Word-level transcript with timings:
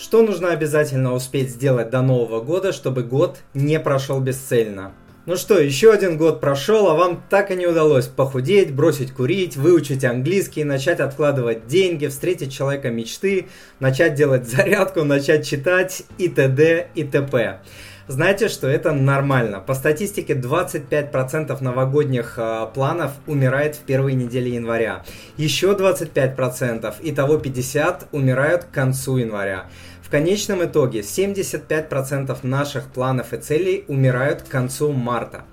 Что 0.00 0.22
нужно 0.22 0.52
обязательно 0.52 1.12
успеть 1.12 1.50
сделать 1.50 1.90
до 1.90 2.00
Нового 2.00 2.40
года, 2.40 2.72
чтобы 2.72 3.02
год 3.02 3.40
не 3.52 3.78
прошел 3.78 4.18
бесцельно? 4.18 4.92
Ну 5.26 5.36
что, 5.36 5.60
еще 5.60 5.92
один 5.92 6.16
год 6.16 6.40
прошел, 6.40 6.88
а 6.88 6.94
вам 6.94 7.22
так 7.28 7.50
и 7.50 7.54
не 7.54 7.66
удалось 7.66 8.06
похудеть, 8.06 8.74
бросить 8.74 9.12
курить, 9.12 9.58
выучить 9.58 10.02
английский, 10.02 10.64
начать 10.64 11.00
откладывать 11.00 11.66
деньги, 11.66 12.06
встретить 12.06 12.50
человека 12.50 12.88
мечты, 12.88 13.48
начать 13.78 14.14
делать 14.14 14.48
зарядку, 14.48 15.04
начать 15.04 15.46
читать 15.46 16.04
и 16.16 16.28
т.д. 16.28 16.88
и 16.94 17.04
т.п. 17.04 17.60
Знаете, 18.10 18.48
что 18.48 18.66
это 18.66 18.90
нормально. 18.90 19.60
По 19.60 19.74
статистике 19.74 20.34
25% 20.34 21.62
новогодних 21.62 22.34
э, 22.38 22.66
планов 22.74 23.12
умирает 23.28 23.76
в 23.76 23.80
первой 23.80 24.14
неделе 24.14 24.54
января. 24.56 25.04
Еще 25.36 25.74
25%, 25.74 26.92
итого 27.02 27.36
50% 27.36 28.06
умирают 28.10 28.64
к 28.64 28.70
концу 28.72 29.18
января. 29.18 29.66
В 30.10 30.12
конечном 30.12 30.64
итоге 30.64 31.02
75% 31.02 32.36
наших 32.42 32.86
планов 32.86 33.32
и 33.32 33.36
целей 33.36 33.84
умирают 33.86 34.42
к 34.42 34.48
концу 34.48 34.90
марта. 34.90 35.44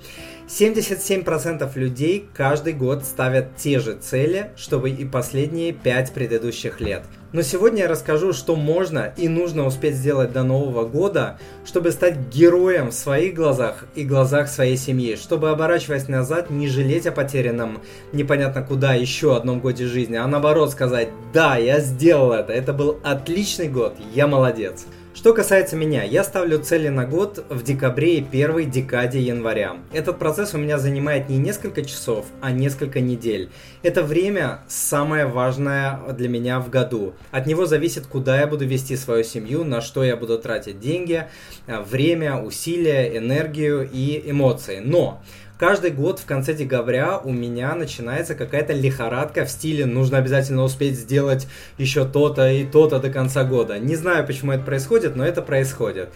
77% 0.48 1.70
людей 1.76 2.30
каждый 2.34 2.72
год 2.72 3.04
ставят 3.04 3.58
те 3.58 3.80
же 3.80 3.96
цели, 3.96 4.52
чтобы 4.56 4.90
и 4.90 5.04
последние 5.04 5.74
5 5.74 6.14
предыдущих 6.14 6.80
лет. 6.80 7.04
Но 7.34 7.42
сегодня 7.42 7.84
я 7.84 7.90
расскажу, 7.90 8.32
что 8.32 8.56
можно 8.56 9.14
и 9.18 9.28
нужно 9.28 9.66
успеть 9.66 9.96
сделать 9.96 10.32
до 10.32 10.44
Нового 10.44 10.88
года, 10.88 11.38
чтобы 11.66 11.92
стать 11.92 12.34
героем 12.34 12.92
в 12.92 12.94
своих 12.94 13.34
глазах 13.34 13.86
и 13.96 14.06
глазах 14.06 14.48
своей 14.48 14.78
семьи, 14.78 15.18
чтобы, 15.18 15.50
оборачиваясь 15.50 16.08
назад, 16.08 16.50
не 16.50 16.70
жалеть 16.70 17.08
о 17.08 17.12
потерянном 17.12 17.82
непонятно 18.14 18.64
куда 18.64 18.94
еще 18.94 19.36
одном 19.36 19.60
годе 19.60 19.86
жизни, 19.86 20.16
а 20.16 20.28
наоборот 20.28 20.72
сказать 20.72 21.10
«Да, 21.34 21.58
я 21.58 21.82
сделал 21.82 22.32
это, 22.32 22.54
это 22.54 22.72
был 22.72 23.02
отличный 23.04 23.68
год, 23.68 23.96
я 24.14 24.28
молодец». 24.28 24.86
Что 25.18 25.34
касается 25.34 25.76
меня, 25.76 26.04
я 26.04 26.24
ставлю 26.24 26.60
цели 26.60 26.90
на 26.90 27.08
год 27.08 27.44
в 27.50 27.64
декабре 27.64 28.20
и 28.20 28.24
первой 28.24 28.66
декаде 28.66 29.20
января. 29.20 29.78
Этот 29.92 30.20
процесс 30.20 30.54
у 30.54 30.60
меня 30.60 30.78
занимает 30.78 31.28
не 31.28 31.40
несколько 31.40 31.84
часов, 31.84 32.28
а 32.40 32.52
несколько 32.52 33.02
недель. 33.02 33.50
Это 33.82 34.04
время 34.04 34.60
самое 34.68 35.26
важное 35.26 36.00
для 36.14 36.30
меня 36.30 36.60
в 36.60 36.70
году. 36.70 37.16
От 37.32 37.48
него 37.48 37.66
зависит, 37.66 38.06
куда 38.06 38.40
я 38.40 38.46
буду 38.46 38.68
вести 38.68 38.96
свою 38.96 39.24
семью, 39.24 39.64
на 39.64 39.82
что 39.82 40.04
я 40.04 40.16
буду 40.16 40.38
тратить 40.38 40.80
деньги, 40.80 41.28
время, 41.66 42.40
усилия, 42.40 43.18
энергию 43.18 43.90
и 43.92 44.22
эмоции. 44.24 44.82
Но 44.86 45.24
каждый 45.58 45.92
год 45.92 46.20
в 46.20 46.26
конце 46.26 46.54
декабря 46.54 47.18
у 47.18 47.32
меня 47.32 47.76
начинается 47.76 48.36
какая-то 48.36 48.74
лихорадка 48.74 49.46
в 49.46 49.50
стиле 49.50 49.86
нужно 49.86 50.18
обязательно 50.18 50.64
успеть 50.64 50.98
сделать 50.98 51.48
еще 51.78 52.06
то-то 52.06 52.50
и 52.52 52.66
то-то 52.66 53.00
до 53.00 53.10
конца 53.10 53.44
года. 53.44 53.80
Не 53.80 53.96
знаю, 53.96 54.26
почему 54.26 54.52
это 54.52 54.64
происходит, 54.64 55.16
но 55.16 55.26
это 55.26 55.42
происходит. 55.42 56.10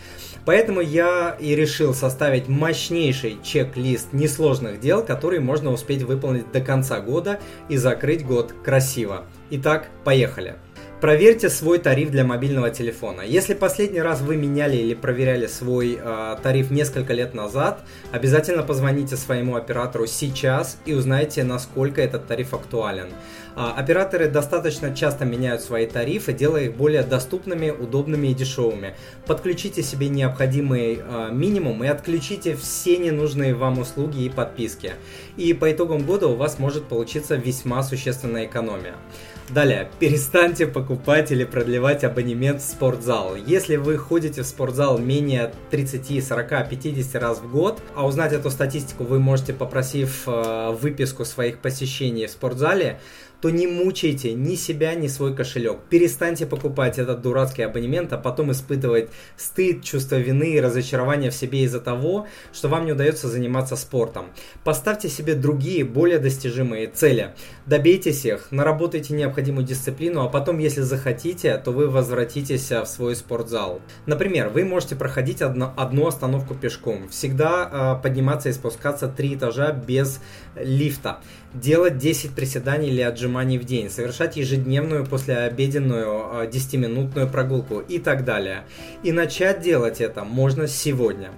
Поэтому 0.46 0.82
я 0.82 1.36
и 1.40 1.56
решил 1.56 1.94
составить 1.94 2.48
мощнейший 2.48 3.38
чек-лист 3.44 4.14
несложных 4.14 4.80
дел, 4.80 5.04
которые 5.04 5.40
можно 5.40 5.72
успеть 5.72 6.04
выполнить 6.04 6.52
до 6.52 6.62
конца 6.62 7.00
года 7.00 7.40
и 7.70 7.78
закрыть 7.78 8.26
год 8.26 8.54
красиво. 8.64 9.26
Итак, 9.52 9.88
поехали. 10.04 10.56
Проверьте 11.02 11.50
свой 11.50 11.80
тариф 11.80 12.12
для 12.12 12.24
мобильного 12.24 12.70
телефона. 12.70 13.22
Если 13.22 13.56
последний 13.56 14.02
раз 14.02 14.22
вы 14.22 14.36
меняли 14.36 14.78
или 14.78 14.94
проверяли 14.94 15.48
свой 15.48 15.98
э, 16.00 16.36
тариф 16.44 16.70
несколько 16.70 17.14
лет 17.14 17.34
назад, 17.34 17.84
обязательно 18.12 18.62
позвоните 18.62 19.18
своему 19.18 19.56
оператору 19.56 20.06
сейчас 20.06 20.78
и 20.86 20.94
узнайте, 20.94 21.44
насколько 21.44 22.04
этот 22.04 22.28
тариф 22.28 22.54
актуален. 22.54 23.08
Э, 23.56 23.72
операторы 23.76 24.30
достаточно 24.30 24.96
часто 24.96 25.26
меняют 25.26 25.64
свои 25.64 25.88
тарифы, 25.88 26.34
делая 26.34 26.66
их 26.66 26.76
более 26.76 27.02
доступными, 27.02 27.72
удобными 27.72 28.28
и 28.28 28.36
дешевыми. 28.36 28.94
Подключите 29.26 29.82
себе 29.82 30.08
необходимый 30.08 31.00
э, 31.02 31.30
минимум 31.32 31.84
и 31.84 31.88
отключите 31.88 32.56
все 32.56 32.98
ненужные 32.98 33.56
вам 33.56 33.80
услуги 33.80 34.24
и 34.26 34.30
подписки. 34.30 34.92
И 35.36 35.54
по 35.56 35.72
итогам 35.72 36.04
года 36.06 36.28
у 36.28 36.36
вас 36.36 36.60
может 36.60 36.86
получиться 36.86 37.34
весьма 37.38 37.82
существенная 37.82 38.46
экономия. 38.46 38.94
Далее, 39.54 39.90
перестаньте 40.00 40.66
покупать 40.66 41.30
или 41.30 41.44
продлевать 41.44 42.06
абонемент 42.06 42.62
в 42.62 42.66
спортзал. 42.66 43.36
Если 43.36 43.76
вы 43.76 43.98
ходите 43.98 44.44
в 44.44 44.46
спортзал 44.46 44.98
менее 44.98 45.52
30, 45.72 46.26
40, 46.26 46.70
50 46.70 47.22
раз 47.22 47.40
в 47.40 47.52
год, 47.52 47.82
а 47.94 48.06
узнать 48.06 48.32
эту 48.32 48.50
статистику 48.50 49.04
вы 49.04 49.20
можете, 49.20 49.52
попросив 49.52 50.24
э, 50.26 50.72
выписку 50.80 51.26
своих 51.26 51.58
посещений 51.58 52.28
в 52.28 52.32
спортзале, 52.32 53.02
то 53.42 53.50
не 53.50 53.68
мучайте 53.68 54.34
ни 54.34 54.56
себя, 54.56 54.94
ни 54.94 55.08
свой 55.08 55.36
кошелек. 55.36 55.80
Перестаньте 55.90 56.46
покупать 56.46 57.00
этот 57.00 57.22
дурацкий 57.22 57.64
абонемент, 57.64 58.14
а 58.14 58.18
потом 58.18 58.52
испытывать 58.52 59.10
стыд, 59.36 59.84
чувство 59.84 60.16
вины 60.16 60.54
и 60.54 60.62
разочарование 60.62 61.32
в 61.32 61.36
себе 61.36 61.64
из-за 61.64 61.80
того, 61.80 62.28
что 62.54 62.70
вам 62.70 62.86
не 62.86 62.92
удается 62.94 63.28
заниматься 63.28 63.76
спортом. 63.76 64.28
Поставьте 64.64 65.10
себе 65.10 65.34
другие, 65.34 65.84
более 65.84 66.20
достижимые 66.20 66.88
цели. 66.88 67.34
Добейтесь 67.66 68.26
их, 68.26 68.52
наработайте 68.52 69.14
необходимую 69.14 69.66
дисциплину, 69.66 70.22
а 70.22 70.30
потом, 70.30 70.60
если 70.60 70.82
захотите, 70.82 71.58
то 71.58 71.72
вы 71.72 71.90
возвратитесь 71.90 72.70
в 72.70 72.86
свой 72.86 73.16
спортзал. 73.16 73.82
Например, 74.06 74.50
вы 74.50 74.64
можете 74.64 74.96
проходить 74.96 75.42
одно, 75.42 75.74
одну 75.78 76.08
остановку 76.08 76.54
пешком, 76.54 77.10
всегда 77.10 77.98
э, 78.00 78.04
подниматься 78.04 78.50
и 78.50 78.54
спускаться 78.54 79.08
три 79.08 79.36
этажа 79.36 79.72
без 79.72 80.22
лифта, 80.56 81.22
делать 81.54 81.98
10 81.98 82.32
приседаний 82.32 82.90
или 82.90 83.02
отжиманий 83.02 83.58
в 83.58 83.66
день, 83.66 83.90
совершать 83.90 84.38
ежедневную 84.38 85.06
послеобеденную 85.06 86.50
10-минутную 86.50 87.30
прогулку 87.30 87.80
и 87.80 88.00
так 88.00 88.24
далее. 88.26 88.64
И 89.04 89.12
начать 89.12 89.62
делать 89.62 90.02
это 90.02 90.24
можно 90.24 90.68
сегодня. 90.68 91.32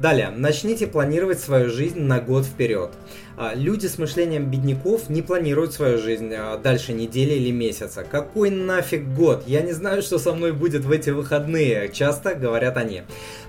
Далее, 0.00 0.30
начните 0.30 0.86
планировать 0.86 1.38
свою 1.38 1.70
жизнь 1.70 2.00
на 2.00 2.20
год 2.20 2.44
вперед. 2.44 2.90
А, 3.36 3.52
люди 3.54 3.86
с 3.86 3.98
мышлением 3.98 4.48
бедняков 4.48 5.08
не 5.10 5.20
планируют 5.20 5.72
свою 5.72 5.98
жизнь 5.98 6.32
а, 6.32 6.56
дальше 6.56 6.92
недели 6.92 7.32
или 7.34 7.50
месяца. 7.50 8.04
Какой 8.08 8.50
нафиг 8.50 9.08
год? 9.08 9.42
Я 9.48 9.62
не 9.62 9.72
знаю, 9.72 10.02
что 10.02 10.18
со 10.18 10.32
мной 10.32 10.52
будет 10.52 10.84
в 10.84 10.90
эти 10.92 11.10
выходные, 11.10 11.90
часто 11.92 12.36
говорят 12.36 12.76
они. 12.76 13.02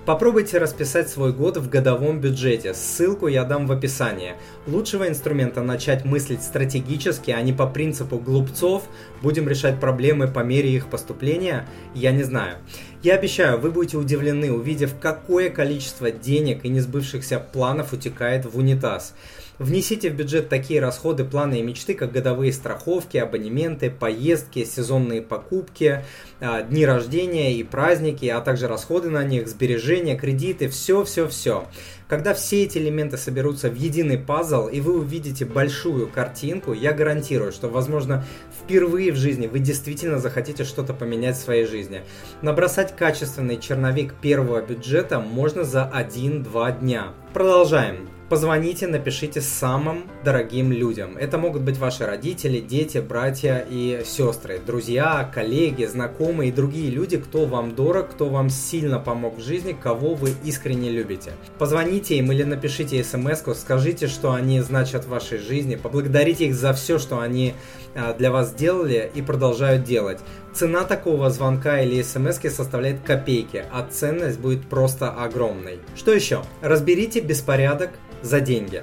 Попробуйте 0.04 0.58
расписать 0.58 1.08
свой 1.08 1.32
год 1.32 1.56
в 1.56 1.68
годовом 1.68 2.20
бюджете. 2.20 2.74
Ссылку 2.74 3.28
я 3.28 3.44
дам 3.44 3.68
в 3.68 3.72
описании. 3.72 4.34
Лучшего 4.66 5.08
инструмента 5.08 5.62
начать 5.62 6.04
мыслить 6.04 6.42
стратегически, 6.42 7.30
а 7.30 7.40
не 7.40 7.52
по 7.52 7.68
принципу 7.68 8.18
глупцов, 8.18 8.82
будем 9.22 9.48
решать 9.48 9.78
проблемы 9.78 10.26
по 10.26 10.40
мере 10.40 10.70
их 10.70 10.88
поступления, 10.88 11.68
я 11.94 12.10
не 12.10 12.24
знаю. 12.24 12.56
Я 13.06 13.14
обещаю, 13.14 13.60
вы 13.60 13.70
будете 13.70 13.98
удивлены, 13.98 14.50
увидев, 14.50 14.94
какое 15.00 15.48
количество 15.48 16.10
денег 16.10 16.64
и 16.64 16.68
несбывшихся 16.68 17.38
планов 17.38 17.92
утекает 17.92 18.44
в 18.46 18.58
унитаз. 18.58 19.14
Внесите 19.60 20.10
в 20.10 20.14
бюджет 20.14 20.48
такие 20.48 20.80
расходы, 20.80 21.24
планы 21.24 21.60
и 21.60 21.62
мечты, 21.62 21.94
как 21.94 22.10
годовые 22.10 22.52
страховки, 22.52 23.16
абонементы, 23.16 23.90
поездки, 23.90 24.64
сезонные 24.64 25.22
покупки, 25.22 26.04
а, 26.40 26.62
дни 26.62 26.84
рождения 26.84 27.54
и 27.54 27.62
праздники, 27.62 28.26
а 28.26 28.40
также 28.40 28.66
расходы 28.66 29.08
на 29.08 29.22
них, 29.22 29.48
сбережения, 29.48 30.16
кредиты, 30.16 30.68
все-все-все. 30.68 31.68
Когда 32.08 32.34
все 32.34 32.64
эти 32.64 32.78
элементы 32.78 33.16
соберутся 33.16 33.68
в 33.70 33.74
единый 33.74 34.18
пазл 34.18 34.68
и 34.68 34.80
вы 34.80 34.98
увидите 34.98 35.44
большую 35.44 36.08
картинку, 36.08 36.72
я 36.72 36.92
гарантирую, 36.92 37.50
что, 37.50 37.68
возможно, 37.68 38.24
впервые 38.62 39.10
в 39.10 39.16
жизни 39.16 39.46
вы 39.46 39.58
действительно 39.58 40.20
захотите 40.20 40.64
что-то 40.64 40.92
поменять 40.92 41.36
в 41.36 41.42
своей 41.42 41.66
жизни. 41.66 42.02
Набросать 42.42 42.94
качественный 42.96 43.58
черновик 43.58 44.14
первого 44.14 44.62
бюджета 44.62 45.20
можно 45.20 45.64
за 45.64 45.90
1-2 45.94 46.80
дня. 46.80 47.08
Продолжаем. 47.32 48.08
Позвоните, 48.28 48.88
напишите 48.88 49.40
самым 49.40 50.02
дорогим 50.24 50.72
людям. 50.72 51.16
Это 51.16 51.38
могут 51.38 51.62
быть 51.62 51.78
ваши 51.78 52.04
родители, 52.04 52.58
дети, 52.58 52.98
братья 52.98 53.64
и 53.70 54.02
сестры, 54.04 54.58
друзья, 54.66 55.30
коллеги, 55.32 55.84
знакомые 55.84 56.50
и 56.50 56.52
другие 56.52 56.90
люди, 56.90 57.18
кто 57.18 57.44
вам 57.44 57.76
дорог, 57.76 58.10
кто 58.10 58.28
вам 58.28 58.50
сильно 58.50 58.98
помог 58.98 59.38
в 59.38 59.42
жизни, 59.42 59.76
кого 59.80 60.14
вы 60.14 60.32
искренне 60.42 60.90
любите. 60.90 61.34
Позвоните 61.58 62.16
им 62.16 62.32
или 62.32 62.42
напишите 62.42 63.04
смс 63.04 63.44
скажите, 63.54 64.08
что 64.08 64.32
они 64.32 64.60
значат 64.60 65.04
в 65.04 65.08
вашей 65.08 65.38
жизни, 65.38 65.76
поблагодарите 65.76 66.46
их 66.46 66.56
за 66.56 66.72
все, 66.72 66.98
что 66.98 67.20
они 67.20 67.54
а, 67.94 68.12
для 68.12 68.32
вас 68.32 68.48
сделали 68.48 69.08
и 69.14 69.22
продолжают 69.22 69.84
делать. 69.84 70.18
Цена 70.56 70.84
такого 70.84 71.28
звонка 71.28 71.82
или 71.82 72.00
смс 72.00 72.40
составляет 72.40 73.02
копейки, 73.02 73.62
а 73.70 73.86
ценность 73.90 74.40
будет 74.40 74.66
просто 74.66 75.10
огромной. 75.10 75.80
Что 75.94 76.14
еще? 76.14 76.44
Разберите 76.62 77.20
беспорядок 77.20 77.90
за 78.22 78.40
деньги. 78.40 78.82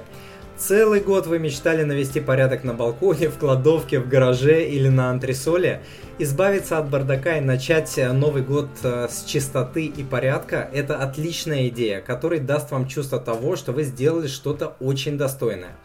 Целый 0.56 1.00
год 1.00 1.26
вы 1.26 1.40
мечтали 1.40 1.82
навести 1.82 2.20
порядок 2.20 2.62
на 2.62 2.74
балконе, 2.74 3.28
в 3.28 3.38
кладовке, 3.38 3.98
в 3.98 4.08
гараже 4.08 4.64
или 4.64 4.88
на 4.88 5.10
антресоле. 5.10 5.82
Избавиться 6.20 6.78
от 6.78 6.90
бардака 6.90 7.38
и 7.38 7.40
начать 7.40 7.98
Новый 8.12 8.44
год 8.44 8.68
э, 8.84 9.08
с 9.10 9.24
чистоты 9.24 9.86
и 9.86 10.04
порядка– 10.04 10.70
это 10.72 10.98
отличная 10.98 11.66
идея, 11.66 12.00
которая 12.00 12.38
даст 12.38 12.70
вам 12.70 12.86
чувство 12.86 13.18
того, 13.18 13.56
что 13.56 13.72
вы 13.72 13.82
сделали 13.82 14.28
что-то 14.28 14.76
очень 14.78 15.18
достойное. 15.18 15.76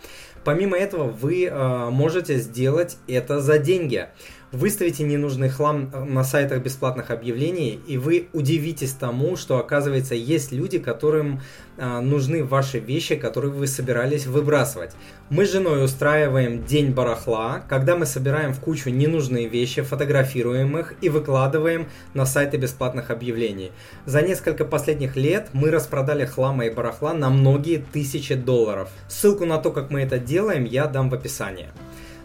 Помимо 0.43 0.77
этого, 0.77 1.05
вы 1.05 1.45
э, 1.45 1.89
можете 1.89 2.37
сделать 2.37 2.97
это 3.07 3.41
за 3.41 3.57
деньги. 3.57 4.07
Выставите 4.51 5.03
ненужный 5.03 5.49
хлам 5.49 5.91
э, 5.93 6.03
на 6.05 6.23
сайтах 6.23 6.63
бесплатных 6.63 7.11
объявлений, 7.11 7.79
и 7.85 7.99
вы 7.99 8.29
удивитесь 8.33 8.93
тому, 8.93 9.35
что 9.35 9.59
оказывается 9.59 10.15
есть 10.15 10.51
люди, 10.51 10.79
которым 10.79 11.41
э, 11.77 11.99
нужны 11.99 12.43
ваши 12.43 12.79
вещи, 12.79 13.15
которые 13.15 13.51
вы 13.51 13.67
собирались 13.67 14.25
выбрасывать. 14.25 14.93
Мы 15.29 15.45
с 15.45 15.51
женой 15.51 15.85
устраиваем 15.85 16.65
день 16.65 16.93
барахла, 16.93 17.61
когда 17.69 17.95
мы 17.95 18.07
собираем 18.07 18.53
в 18.53 18.59
кучу 18.59 18.89
ненужные 18.89 19.47
вещи, 19.47 19.83
фотографируем 19.83 20.79
их 20.79 20.95
и 20.99 21.09
выкладываем 21.09 21.87
на 22.15 22.25
сайты 22.25 22.57
бесплатных 22.57 23.11
объявлений. 23.11 23.71
За 24.07 24.23
несколько 24.23 24.65
последних 24.65 25.15
лет 25.15 25.49
мы 25.53 25.69
распродали 25.69 26.25
хлама 26.25 26.65
и 26.65 26.71
барахла 26.71 27.13
на 27.13 27.29
многие 27.29 27.77
тысячи 27.77 28.33
долларов. 28.33 28.89
Ссылку 29.09 29.45
на 29.45 29.59
то, 29.59 29.71
как 29.71 29.91
мы 29.91 30.01
это 30.01 30.17
делаем, 30.17 30.65
я 30.65 30.87
дам 30.87 31.11
в 31.11 31.13
описании. 31.13 31.67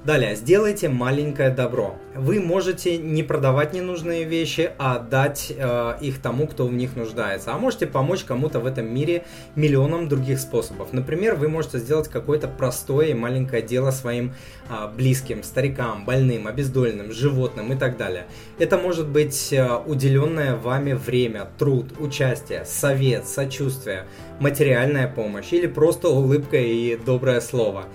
Далее, 0.05 0.37
сделайте 0.37 0.91
маленькое 0.91 1.49
добро. 1.49 1.97
Вы 2.15 2.39
можете 2.39 2.99
не 2.99 3.23
продавать 3.23 3.73
ненужные 3.73 4.25
вещи, 4.25 4.71
а 4.77 4.99
дать 4.99 5.51
э, 5.57 5.97
их 5.99 6.21
тому, 6.21 6.47
кто 6.47 6.67
в 6.67 6.75
них 6.75 6.95
нуждается. 6.95 7.55
А 7.55 7.59
можете 7.59 7.87
помочь 7.87 8.23
кому-то 8.23 8.61
в 8.61 8.67
этом 8.67 8.95
мире 8.95 9.25
миллионам 9.57 10.07
других 10.07 10.41
способов. 10.41 10.93
Например, 10.93 11.37
вы 11.37 11.49
можете 11.49 11.79
сделать 11.79 12.09
какое-то 12.09 12.49
простое 12.49 13.07
и 13.07 13.15
маленькое 13.15 13.63
дело 13.63 13.93
своим 13.93 14.35
э, 14.69 14.95
близким, 14.95 15.43
старикам, 15.43 16.05
больным, 16.05 16.49
обездоленным, 16.49 17.11
животным 17.11 17.73
и 17.73 17.77
так 17.77 17.97
далее. 17.97 18.27
Это 18.59 18.77
может 18.77 19.09
быть 19.09 19.55
э, 19.55 19.67
уделенное 19.87 20.55
вами 20.55 20.93
время, 20.93 21.49
труд, 21.57 21.95
участие, 21.99 22.67
совет, 22.67 23.27
сочувствие, 23.27 24.05
материальная 24.39 25.09
помощь 25.09 25.51
или 25.55 25.67
просто 25.67 26.11
улыбка 26.11 26.59
и 26.59 26.95
доброе 26.97 27.41
слово. 27.41 27.87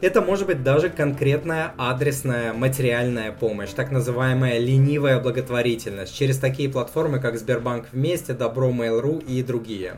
Это 0.00 0.20
может 0.20 0.46
быть 0.46 0.62
даже 0.62 0.90
конкретная 0.90 1.72
адресная 1.78 2.52
материальная 2.52 3.32
помощь, 3.32 3.70
так 3.70 3.90
называемая 3.90 4.58
ленивая 4.58 5.20
благотворительность, 5.20 6.14
через 6.14 6.38
такие 6.38 6.68
платформы, 6.68 7.18
как 7.18 7.38
Сбербанк 7.38 7.86
Вместе, 7.92 8.34
Добро 8.34 8.70
Mail.ru 8.70 9.24
и 9.24 9.42
другие. 9.42 9.96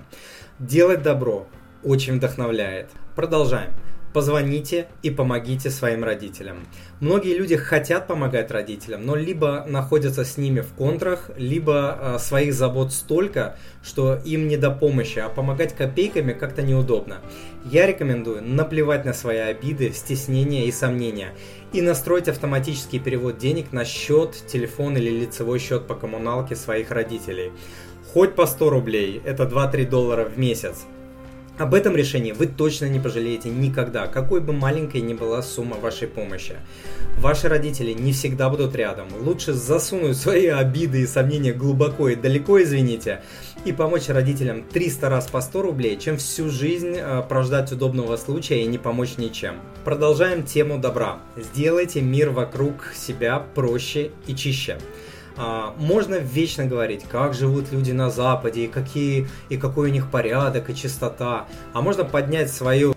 Делать 0.61 1.03
добро 1.03 1.47
очень 1.83 2.17
вдохновляет. 2.17 2.91
Продолжаем. 3.17 3.73
Позвоните 4.13 4.89
и 5.03 5.11
помогите 5.11 5.71
своим 5.71 6.03
родителям. 6.03 6.67
Многие 6.99 7.35
люди 7.35 7.57
хотят 7.57 8.07
помогать 8.07 8.51
родителям, 8.51 9.05
но 9.05 9.15
либо 9.15 9.67
находятся 9.69 10.25
с 10.25 10.39
ними 10.39 10.61
в 10.61 10.73
контрах, 10.73 11.31
либо 11.37 11.99
э, 12.01 12.19
своих 12.19 12.55
забот 12.55 12.93
столько, 12.93 13.57
что 13.83 14.15
им 14.25 14.49
не 14.49 14.57
до 14.57 14.71
помощи, 14.71 15.19
а 15.19 15.29
помогать 15.29 15.77
копейками 15.77 16.33
как-то 16.33 16.63
неудобно. 16.63 17.19
Я 17.71 17.87
рекомендую 17.87 18.43
наплевать 18.43 19.05
на 19.05 19.13
свои 19.13 19.39
обиды, 19.39 19.93
стеснения 19.93 20.65
и 20.67 20.73
сомнения 20.73 21.35
и 21.75 21.83
настроить 21.83 22.29
автоматический 22.29 22.99
перевод 22.99 23.37
денег 23.37 23.73
на 23.73 23.85
счет, 23.85 24.35
телефон 24.47 24.97
или 24.97 25.11
лицевой 25.11 25.59
счет 25.59 25.87
по 25.87 25.95
коммуналке 25.95 26.57
своих 26.57 26.91
родителей. 26.91 27.53
Хоть 28.15 28.35
по 28.35 28.47
100 28.47 28.71
рублей, 28.71 29.21
это 29.25 29.43
2-3 29.43 29.87
доллара 29.87 30.25
в 30.25 30.39
месяц. 30.39 30.87
Об 31.59 31.75
этом 31.75 31.97
решении 31.97 32.31
вы 32.31 32.47
точно 32.47 32.85
не 32.85 33.01
пожалеете 33.01 33.49
никогда, 33.49 34.07
какой 34.07 34.41
бы 34.41 34.53
маленькой 34.53 35.01
ни 35.01 35.13
была 35.13 35.43
сумма 35.43 35.77
вашей 35.77 36.07
помощи. 36.07 36.55
Ваши 37.17 37.49
родители 37.49 37.93
не 37.93 38.13
всегда 38.13 38.49
будут 38.49 38.77
рядом. 38.77 39.09
Лучше 39.21 39.53
засунуть 39.55 40.17
свои 40.17 40.47
обиды 40.47 41.01
и 41.03 41.07
сомнения 41.07 41.53
глубоко 41.53 42.11
и 42.11 42.15
далеко, 42.15 42.63
извините, 42.63 43.23
и 43.65 43.73
помочь 43.73 44.09
родителям 44.09 44.63
300 44.63 45.09
раз 45.09 45.27
по 45.27 45.41
100 45.41 45.63
рублей, 45.63 45.99
чем 45.99 46.17
всю 46.17 46.49
жизнь 46.49 46.97
э, 46.97 47.23
прождать 47.29 47.73
удобного 47.73 48.17
случая 48.17 48.63
и 48.63 48.67
не 48.67 48.79
помочь 48.79 49.17
ничем. 49.17 49.57
Продолжаем 49.85 50.45
тему 50.45 50.79
добра. 50.79 51.19
Сделайте 51.37 52.01
мир 52.01 52.31
вокруг 52.31 52.93
себя 52.95 53.45
проще 53.57 54.13
и 54.29 54.37
чище. 54.37 54.79
А, 55.39 55.75
можно 55.79 56.17
вечно 56.17 56.65
говорить, 56.65 57.05
как 57.05 57.35
живут 57.35 57.71
люди 57.73 57.93
на 57.93 58.11
Западе, 58.11 58.65
и, 58.65 58.69
какие, 58.69 59.29
и 59.49 59.57
какой 59.57 59.91
у 59.91 59.93
них 59.93 60.11
порядок 60.11 60.69
и 60.69 60.75
чистота. 60.75 61.47
А 61.73 61.81
можно 61.81 62.05
поднять 62.05 62.51
свою 62.53 62.95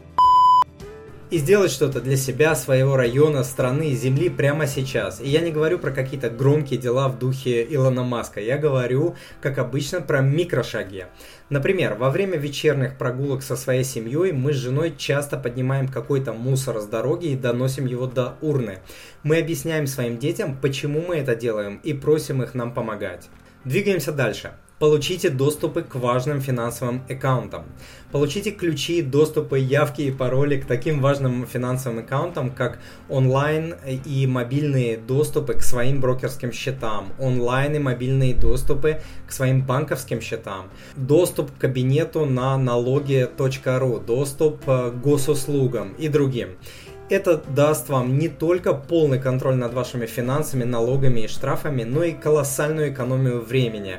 и 1.32 1.38
сделать 1.38 1.72
что-то 1.72 2.02
для 2.02 2.18
себя, 2.18 2.56
своего 2.56 2.98
района, 2.98 3.44
страны, 3.44 3.94
земли 3.94 4.30
прямо 4.30 4.68
сейчас. 4.68 5.22
И 5.22 5.30
я 5.30 5.40
не 5.40 5.52
говорю 5.52 5.80
про 5.80 5.92
какие-то 5.92 6.30
громкие 6.30 6.78
дела 6.78 7.08
в 7.08 7.18
духе 7.18 7.66
Илона 7.74 8.04
Маска, 8.04 8.42
я 8.42 8.58
говорю, 8.58 9.16
как 9.40 9.58
обычно, 9.58 10.02
про 10.02 10.20
микрошаги. 10.20 11.08
Например, 11.50 11.96
во 11.96 12.10
время 12.10 12.38
вечерних 12.38 12.98
прогулок 12.98 13.44
со 13.44 13.56
своей 13.56 13.86
семьей 13.86 14.34
мы 14.34 14.52
с 14.52 14.58
женой 14.58 14.94
часто 14.98 15.38
поднимаем 15.38 15.88
какой-то 15.88 16.34
мусор 16.34 16.82
с 16.82 16.86
дороги 16.86 17.28
и 17.28 17.38
доносим 17.38 17.86
его 17.86 18.08
до 18.08 18.36
урны. 18.42 18.80
Мы 19.24 19.38
объясняем 19.38 19.88
своим 19.88 20.18
детям, 20.18 20.58
почему 20.62 21.02
мы 21.02 21.16
это 21.16 21.34
делаем 21.34 21.80
и 21.84 21.94
просим 21.94 22.44
их 22.44 22.54
нам 22.56 22.74
помогать. 22.74 23.30
Двигаемся 23.64 24.12
дальше. 24.12 24.52
Получите 24.82 25.30
доступы 25.30 25.84
к 25.84 25.94
важным 25.94 26.42
финансовым 26.42 27.04
аккаунтам. 27.08 27.66
Получите 28.12 28.50
ключи, 28.50 29.04
доступы, 29.04 29.60
явки 29.60 30.02
и 30.02 30.12
пароли 30.12 30.60
к 30.60 30.66
таким 30.66 31.02
важным 31.02 31.46
финансовым 31.46 32.00
аккаунтам, 32.00 32.50
как 32.50 32.80
онлайн 33.08 33.76
и 33.86 34.26
мобильные 34.26 34.98
доступы 34.98 35.54
к 35.54 35.62
своим 35.62 36.02
брокерским 36.02 36.52
счетам, 36.52 37.14
онлайн 37.20 37.76
и 37.76 37.78
мобильные 37.80 38.34
доступы 38.34 39.02
к 39.28 39.32
своим 39.32 39.62
банковским 39.62 40.20
счетам, 40.20 40.72
доступ 40.96 41.52
к 41.52 41.62
кабинету 41.62 42.26
на 42.26 42.58
налоги.ру, 42.58 44.00
доступ 44.00 44.66
к 44.66 44.94
госуслугам 44.94 45.94
и 46.00 46.08
другим. 46.08 46.58
Это 47.12 47.36
даст 47.36 47.90
вам 47.90 48.18
не 48.18 48.30
только 48.30 48.74
полный 48.74 49.20
контроль 49.20 49.56
над 49.56 49.74
вашими 49.74 50.06
финансами, 50.06 50.64
налогами 50.64 51.20
и 51.20 51.28
штрафами, 51.28 51.84
но 51.84 52.06
и 52.06 52.14
колоссальную 52.14 52.94
экономию 52.94 53.42
времени. 53.42 53.98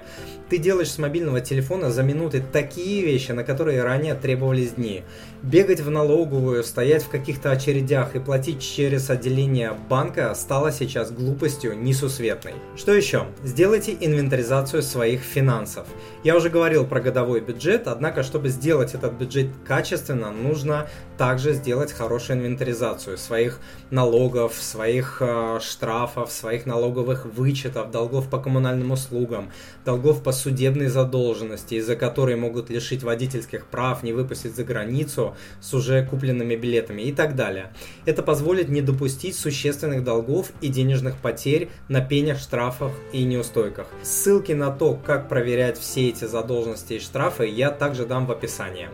Ты 0.48 0.56
делаешь 0.56 0.90
с 0.90 0.96
мобильного 0.96 1.42
телефона 1.42 1.90
за 1.90 2.02
минуты 2.02 2.42
такие 2.52 3.04
вещи, 3.04 3.32
на 3.32 3.44
которые 3.44 3.82
ранее 3.82 4.14
требовались 4.14 4.72
дни. 4.72 5.02
Бегать 5.42 5.80
в 5.80 5.90
налоговую, 5.90 6.64
стоять 6.64 7.02
в 7.02 7.10
каких-то 7.10 7.50
очередях 7.50 8.16
и 8.16 8.18
платить 8.18 8.62
через 8.62 9.10
отделение 9.10 9.74
банка 9.90 10.34
стало 10.34 10.72
сейчас 10.72 11.10
глупостью 11.10 11.78
несусветной. 11.78 12.54
Что 12.76 12.94
еще? 12.94 13.26
Сделайте 13.44 13.94
инвентаризацию 14.00 14.82
своих 14.82 15.20
финансов. 15.20 15.86
Я 16.24 16.36
уже 16.36 16.50
говорил 16.50 16.86
про 16.86 17.00
годовой 17.00 17.40
бюджет, 17.40 17.88
однако, 17.88 18.22
чтобы 18.22 18.48
сделать 18.48 18.94
этот 18.94 19.14
бюджет 19.14 19.48
качественно, 19.66 20.30
нужно 20.30 20.86
также 21.19 21.52
сделать 21.52 21.92
хорошую 21.92 22.38
инвентаризацию 22.38 23.19
своих 23.19 23.58
налогов, 23.90 24.54
своих 24.54 25.16
э, 25.19 25.58
штрафов, 25.60 26.30
своих 26.30 26.64
налоговых 26.64 27.26
вычетов, 27.26 27.90
долгов 27.90 28.30
по 28.30 28.38
коммунальным 28.38 28.92
услугам, 28.92 29.50
долгов 29.84 30.22
по 30.22 30.30
судебной 30.30 30.86
задолженности, 30.86 31.74
из-за 31.74 31.96
которой 31.96 32.36
могут 32.36 32.70
лишить 32.70 33.02
водительских 33.02 33.67
прав, 33.67 34.05
не 34.05 34.12
выпустить 34.12 34.55
за 34.55 34.62
границу 34.62 35.36
с 35.60 35.74
уже 35.74 36.06
купленными 36.06 36.55
билетами 36.55 37.02
и 37.02 37.12
так 37.12 37.34
далее. 37.34 37.72
Это 38.06 38.22
позволит 38.22 38.69
не 38.69 38.81
допустить 38.81 39.34
существенных 39.34 40.05
долгов 40.05 40.52
и 40.60 40.69
денежных 40.69 41.17
потерь 41.17 41.69
на 41.88 42.00
пенях, 42.00 42.38
штрафах 42.38 42.93
и 43.12 43.24
неустойках. 43.24 43.88
Ссылки 44.05 44.52
на 44.52 44.70
то, 44.70 44.94
как 44.94 45.29
проверять 45.29 45.79
все 45.79 46.11
эти 46.12 46.24
задолженности 46.24 46.94
и 46.94 47.00
штрафы, 47.00 47.46
я 47.46 47.70
также 47.70 48.06
дам 48.06 48.26
в 48.26 48.32
описании. 48.32 48.88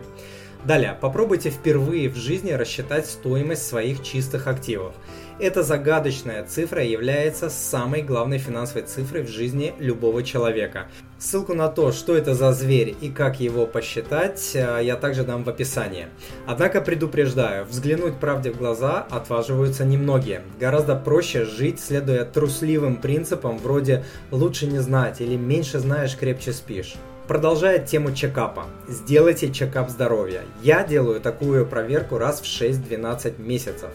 Далее, 0.65 0.97
попробуйте 0.99 1.51
впервые 1.51 2.09
в 2.09 2.17
жизни 2.17 2.51
рассчитать 2.51 3.05
стоимость 3.05 3.65
своих 3.65 4.03
чистых 4.03 4.47
активов. 4.47 4.93
Эта 5.39 5.63
загадочная 5.63 6.43
цифра 6.43 6.83
является 6.83 7.49
самой 7.49 8.01
главной 8.01 8.39
финансовой 8.39 8.83
цифрой 8.83 9.21
в 9.21 9.29
жизни 9.29 9.73
любого 9.79 10.21
человека. 10.21 10.89
Ссылку 11.17 11.53
на 11.53 11.69
то, 11.69 11.93
что 11.93 12.13
это 12.13 12.33
за 12.35 12.51
зверь 12.51 12.93
и 12.99 13.09
как 13.09 13.39
его 13.39 13.65
посчитать, 13.65 14.51
э, 14.53 14.79
я 14.83 14.97
также 14.97 15.23
дам 15.23 15.45
в 15.45 15.49
описании. 15.49 16.07
Однако 16.45 16.81
предупреждаю, 16.81 17.63
взглянуть 17.63 18.19
правде 18.19 18.51
в 18.51 18.57
глаза 18.57 19.07
отваживаются 19.09 19.85
немногие. 19.85 20.41
Гораздо 20.59 20.97
проще 20.97 21.45
жить, 21.45 21.79
следуя 21.79 22.25
трусливым 22.25 22.97
принципам 22.97 23.59
вроде 23.59 24.03
«лучше 24.31 24.67
не 24.67 24.79
знать» 24.79 25.21
или 25.21 25.37
«меньше 25.37 25.79
знаешь, 25.79 26.17
крепче 26.17 26.51
спишь». 26.51 26.95
Продолжая 27.29 27.77
тему 27.77 28.11
чекапа. 28.11 28.65
Сделайте 28.87 29.53
чекап 29.53 29.91
здоровья. 29.91 30.41
Я 30.63 30.83
делаю 30.83 31.21
такую 31.21 31.63
проверку 31.63 32.17
раз 32.17 32.41
в 32.41 32.45
6-12 32.45 33.39
месяцев. 33.39 33.91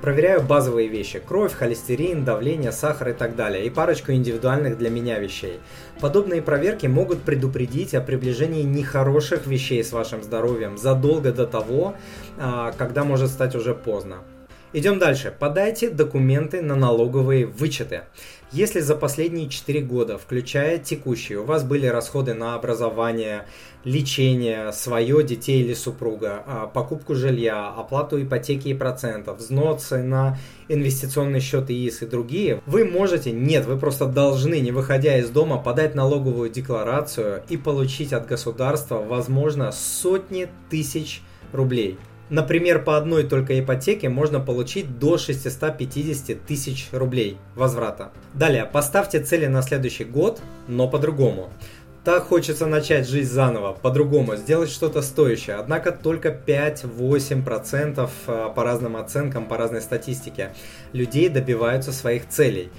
Проверяю 0.00 0.40
базовые 0.40 0.88
вещи. 0.88 1.18
Кровь, 1.18 1.52
холестерин, 1.52 2.24
давление, 2.24 2.72
сахар 2.72 3.10
и 3.10 3.12
так 3.12 3.36
далее. 3.36 3.66
И 3.66 3.68
парочку 3.68 4.12
индивидуальных 4.12 4.78
для 4.78 4.88
меня 4.88 5.18
вещей. 5.18 5.60
Подобные 6.00 6.40
проверки 6.40 6.86
могут 6.86 7.20
предупредить 7.20 7.94
о 7.94 8.00
приближении 8.00 8.62
нехороших 8.62 9.46
вещей 9.46 9.84
с 9.84 9.92
вашим 9.92 10.22
здоровьем 10.22 10.78
задолго 10.78 11.30
до 11.30 11.46
того, 11.46 11.94
а, 12.38 12.72
когда 12.72 13.04
может 13.04 13.28
стать 13.28 13.54
уже 13.54 13.74
поздно. 13.74 14.22
Идем 14.74 14.98
дальше. 14.98 15.34
Подайте 15.36 15.88
документы 15.88 16.60
на 16.60 16.76
налоговые 16.76 17.46
вычеты. 17.46 18.02
Если 18.52 18.80
за 18.80 18.96
последние 18.96 19.48
4 19.48 19.80
года, 19.80 20.18
включая 20.18 20.78
текущие, 20.78 21.38
у 21.38 21.44
вас 21.44 21.64
были 21.64 21.86
расходы 21.86 22.34
на 22.34 22.54
образование, 22.54 23.46
лечение, 23.84 24.70
свое, 24.72 25.22
детей 25.22 25.62
или 25.62 25.72
супруга, 25.72 26.42
а, 26.46 26.66
покупку 26.66 27.14
жилья, 27.14 27.68
оплату 27.68 28.22
ипотеки 28.22 28.68
и 28.68 28.74
процентов, 28.74 29.38
взносы 29.38 30.02
на 30.02 30.36
инвестиционный 30.68 31.40
счет 31.40 31.70
ИИС 31.70 32.02
и 32.02 32.06
другие, 32.06 32.60
вы 32.66 32.84
можете, 32.84 33.32
нет, 33.32 33.64
вы 33.64 33.78
просто 33.78 34.04
должны, 34.04 34.60
не 34.60 34.70
выходя 34.70 35.16
из 35.16 35.30
дома, 35.30 35.56
подать 35.56 35.94
налоговую 35.94 36.50
декларацию 36.50 37.42
и 37.48 37.56
получить 37.56 38.12
от 38.12 38.26
государства, 38.26 38.98
возможно, 38.98 39.72
сотни 39.72 40.48
тысяч 40.68 41.22
рублей. 41.52 41.98
Например, 42.30 42.82
по 42.82 42.96
одной 42.96 43.24
только 43.24 43.58
ипотеке 43.58 44.08
можно 44.08 44.38
получить 44.38 44.98
до 44.98 45.16
650 45.16 46.44
тысяч 46.44 46.88
рублей 46.92 47.38
возврата. 47.54 48.10
Далее, 48.34 48.66
поставьте 48.66 49.20
цели 49.20 49.46
на 49.46 49.62
следующий 49.62 50.04
год, 50.04 50.40
но 50.66 50.88
по-другому. 50.88 51.50
Так 52.04 52.24
хочется 52.24 52.66
начать 52.66 53.08
жизнь 53.08 53.30
заново, 53.30 53.72
по-другому, 53.74 54.36
сделать 54.36 54.70
что-то 54.70 55.02
стоящее. 55.02 55.56
Однако 55.56 55.92
только 55.92 56.28
5-8% 56.30 58.08
а, 58.26 58.48
по 58.50 58.64
разным 58.64 58.96
оценкам, 58.96 59.46
по 59.46 59.56
разной 59.56 59.82
статистике 59.82 60.52
людей 60.92 61.28
добиваются 61.28 61.92
своих 61.92 62.28
целей. 62.28 62.70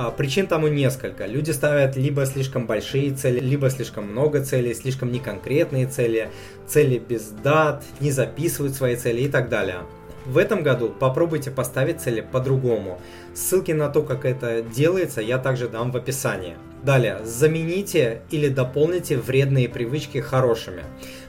А, 0.00 0.12
причин 0.12 0.46
тому 0.46 0.68
несколько. 0.68 1.26
Люди 1.26 1.50
ставят 1.50 1.96
либо 1.96 2.24
слишком 2.24 2.68
большие 2.68 3.12
цели, 3.12 3.40
либо 3.40 3.68
слишком 3.68 4.04
много 4.04 4.44
целей, 4.44 4.72
слишком 4.72 5.10
неконкретные 5.10 5.88
цели, 5.88 6.30
цели 6.68 7.00
без 7.00 7.30
дат, 7.30 7.82
не 7.98 8.12
записывают 8.12 8.76
свои 8.76 8.94
цели 8.94 9.22
и 9.22 9.28
так 9.28 9.48
далее. 9.48 9.78
В 10.24 10.38
этом 10.38 10.62
году 10.62 10.88
попробуйте 10.88 11.50
поставить 11.50 12.00
цели 12.00 12.20
по-другому. 12.20 13.00
Ссылки 13.34 13.72
на 13.72 13.88
то, 13.88 14.02
как 14.04 14.24
это 14.24 14.62
делается, 14.62 15.20
я 15.20 15.36
также 15.36 15.68
дам 15.68 15.90
в 15.90 15.96
описании. 15.96 16.54
Далее, 16.82 17.18
замените 17.24 18.22
или 18.30 18.48
дополните 18.48 19.16
вредные 19.16 19.68
привычки 19.68 20.18
хорошими. 20.18 20.84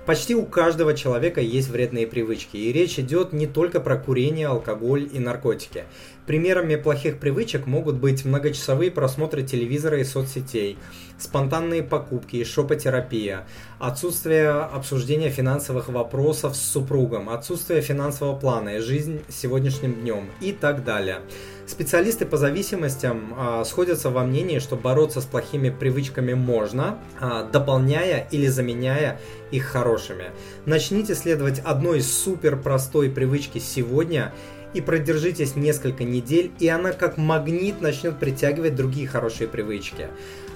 Почти 0.05 0.33
у 0.33 0.45
каждого 0.45 0.95
человека 0.95 1.41
есть 1.41 1.69
вредные 1.69 2.07
привычки, 2.07 2.57
и 2.57 2.71
речь 2.71 2.97
идет 2.97 3.33
не 3.33 3.45
только 3.45 3.79
про 3.79 3.95
курение, 3.95 4.47
алкоголь 4.47 5.07
и 5.11 5.19
наркотики. 5.19 5.83
Примерами 6.25 6.75
плохих 6.75 7.19
привычек 7.19 7.67
могут 7.67 7.95
быть 7.95 8.25
многочасовые 8.25 8.91
просмотры 8.91 9.43
телевизора 9.43 9.99
и 9.99 10.03
соцсетей, 10.03 10.77
спонтанные 11.19 11.83
покупки 11.83 12.37
и 12.37 12.43
шопотерапия, 12.43 13.47
отсутствие 13.79 14.49
обсуждения 14.49 15.29
финансовых 15.29 15.89
вопросов 15.89 16.55
с 16.55 16.61
супругом, 16.61 17.29
отсутствие 17.29 17.81
финансового 17.81 18.35
плана 18.35 18.77
и 18.77 18.79
жизнь 18.79 19.21
сегодняшним 19.29 19.93
днем 19.93 20.29
и 20.41 20.53
так 20.53 20.83
далее. 20.83 21.21
Специалисты 21.69 22.25
по 22.25 22.35
зависимостям 22.35 23.35
а, 23.37 23.63
сходятся 23.63 24.09
во 24.09 24.23
мнении, 24.23 24.57
что 24.57 24.75
бороться 24.75 25.21
с 25.21 25.25
плохими 25.25 25.69
привычками 25.69 26.33
можно, 26.33 26.97
а, 27.19 27.43
дополняя 27.43 28.27
или 28.31 28.47
заменяя 28.47 29.19
их 29.51 29.65
хорошими. 29.65 30.31
Начните 30.65 31.13
следовать 31.13 31.59
одной 31.59 32.01
супер 32.01 32.57
простой 32.57 33.11
привычке 33.11 33.59
сегодня 33.59 34.33
и 34.73 34.81
продержитесь 34.81 35.55
несколько 35.55 36.03
недель, 36.03 36.49
и 36.57 36.67
она 36.67 36.91
как 36.91 37.17
магнит 37.17 37.81
начнет 37.81 38.17
притягивать 38.17 38.75
другие 38.75 39.07
хорошие 39.07 39.47
привычки. 39.47 40.07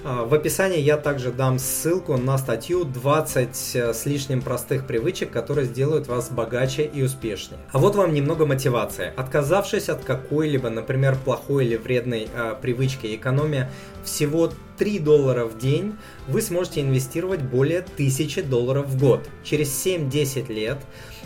А, 0.06 0.24
в 0.26 0.34
описании 0.34 0.80
я 0.80 0.98
также 0.98 1.32
дам 1.32 1.58
ссылку 1.58 2.18
на 2.18 2.36
статью 2.36 2.84
20 2.84 3.48
э, 3.74 3.94
с 3.94 4.04
лишним 4.04 4.42
простых 4.42 4.86
привычек, 4.86 5.30
которые 5.30 5.66
сделают 5.66 6.08
вас 6.08 6.28
богаче 6.28 6.84
и 6.84 7.02
успешнее. 7.02 7.58
А 7.72 7.78
вот 7.78 7.94
вам 7.96 8.12
немного 8.12 8.44
мотивации. 8.44 9.14
Отказавшись 9.16 9.88
от 9.88 10.04
какой-либо, 10.04 10.68
например, 10.68 11.16
плохой 11.24 11.64
или 11.64 11.76
вредной 11.76 12.28
э, 12.34 12.54
привычки, 12.60 13.14
экономия 13.14 13.70
всего 14.04 14.50
3 14.76 14.98
доллара 14.98 15.46
в 15.46 15.56
день, 15.56 15.96
вы 16.28 16.42
сможете 16.42 16.82
инвестировать 16.82 17.40
более 17.40 17.78
1000 17.78 18.42
долларов 18.42 18.86
в 18.86 19.00
год. 19.00 19.26
Через 19.42 19.86
7-10 19.86 20.52
лет 20.52 20.78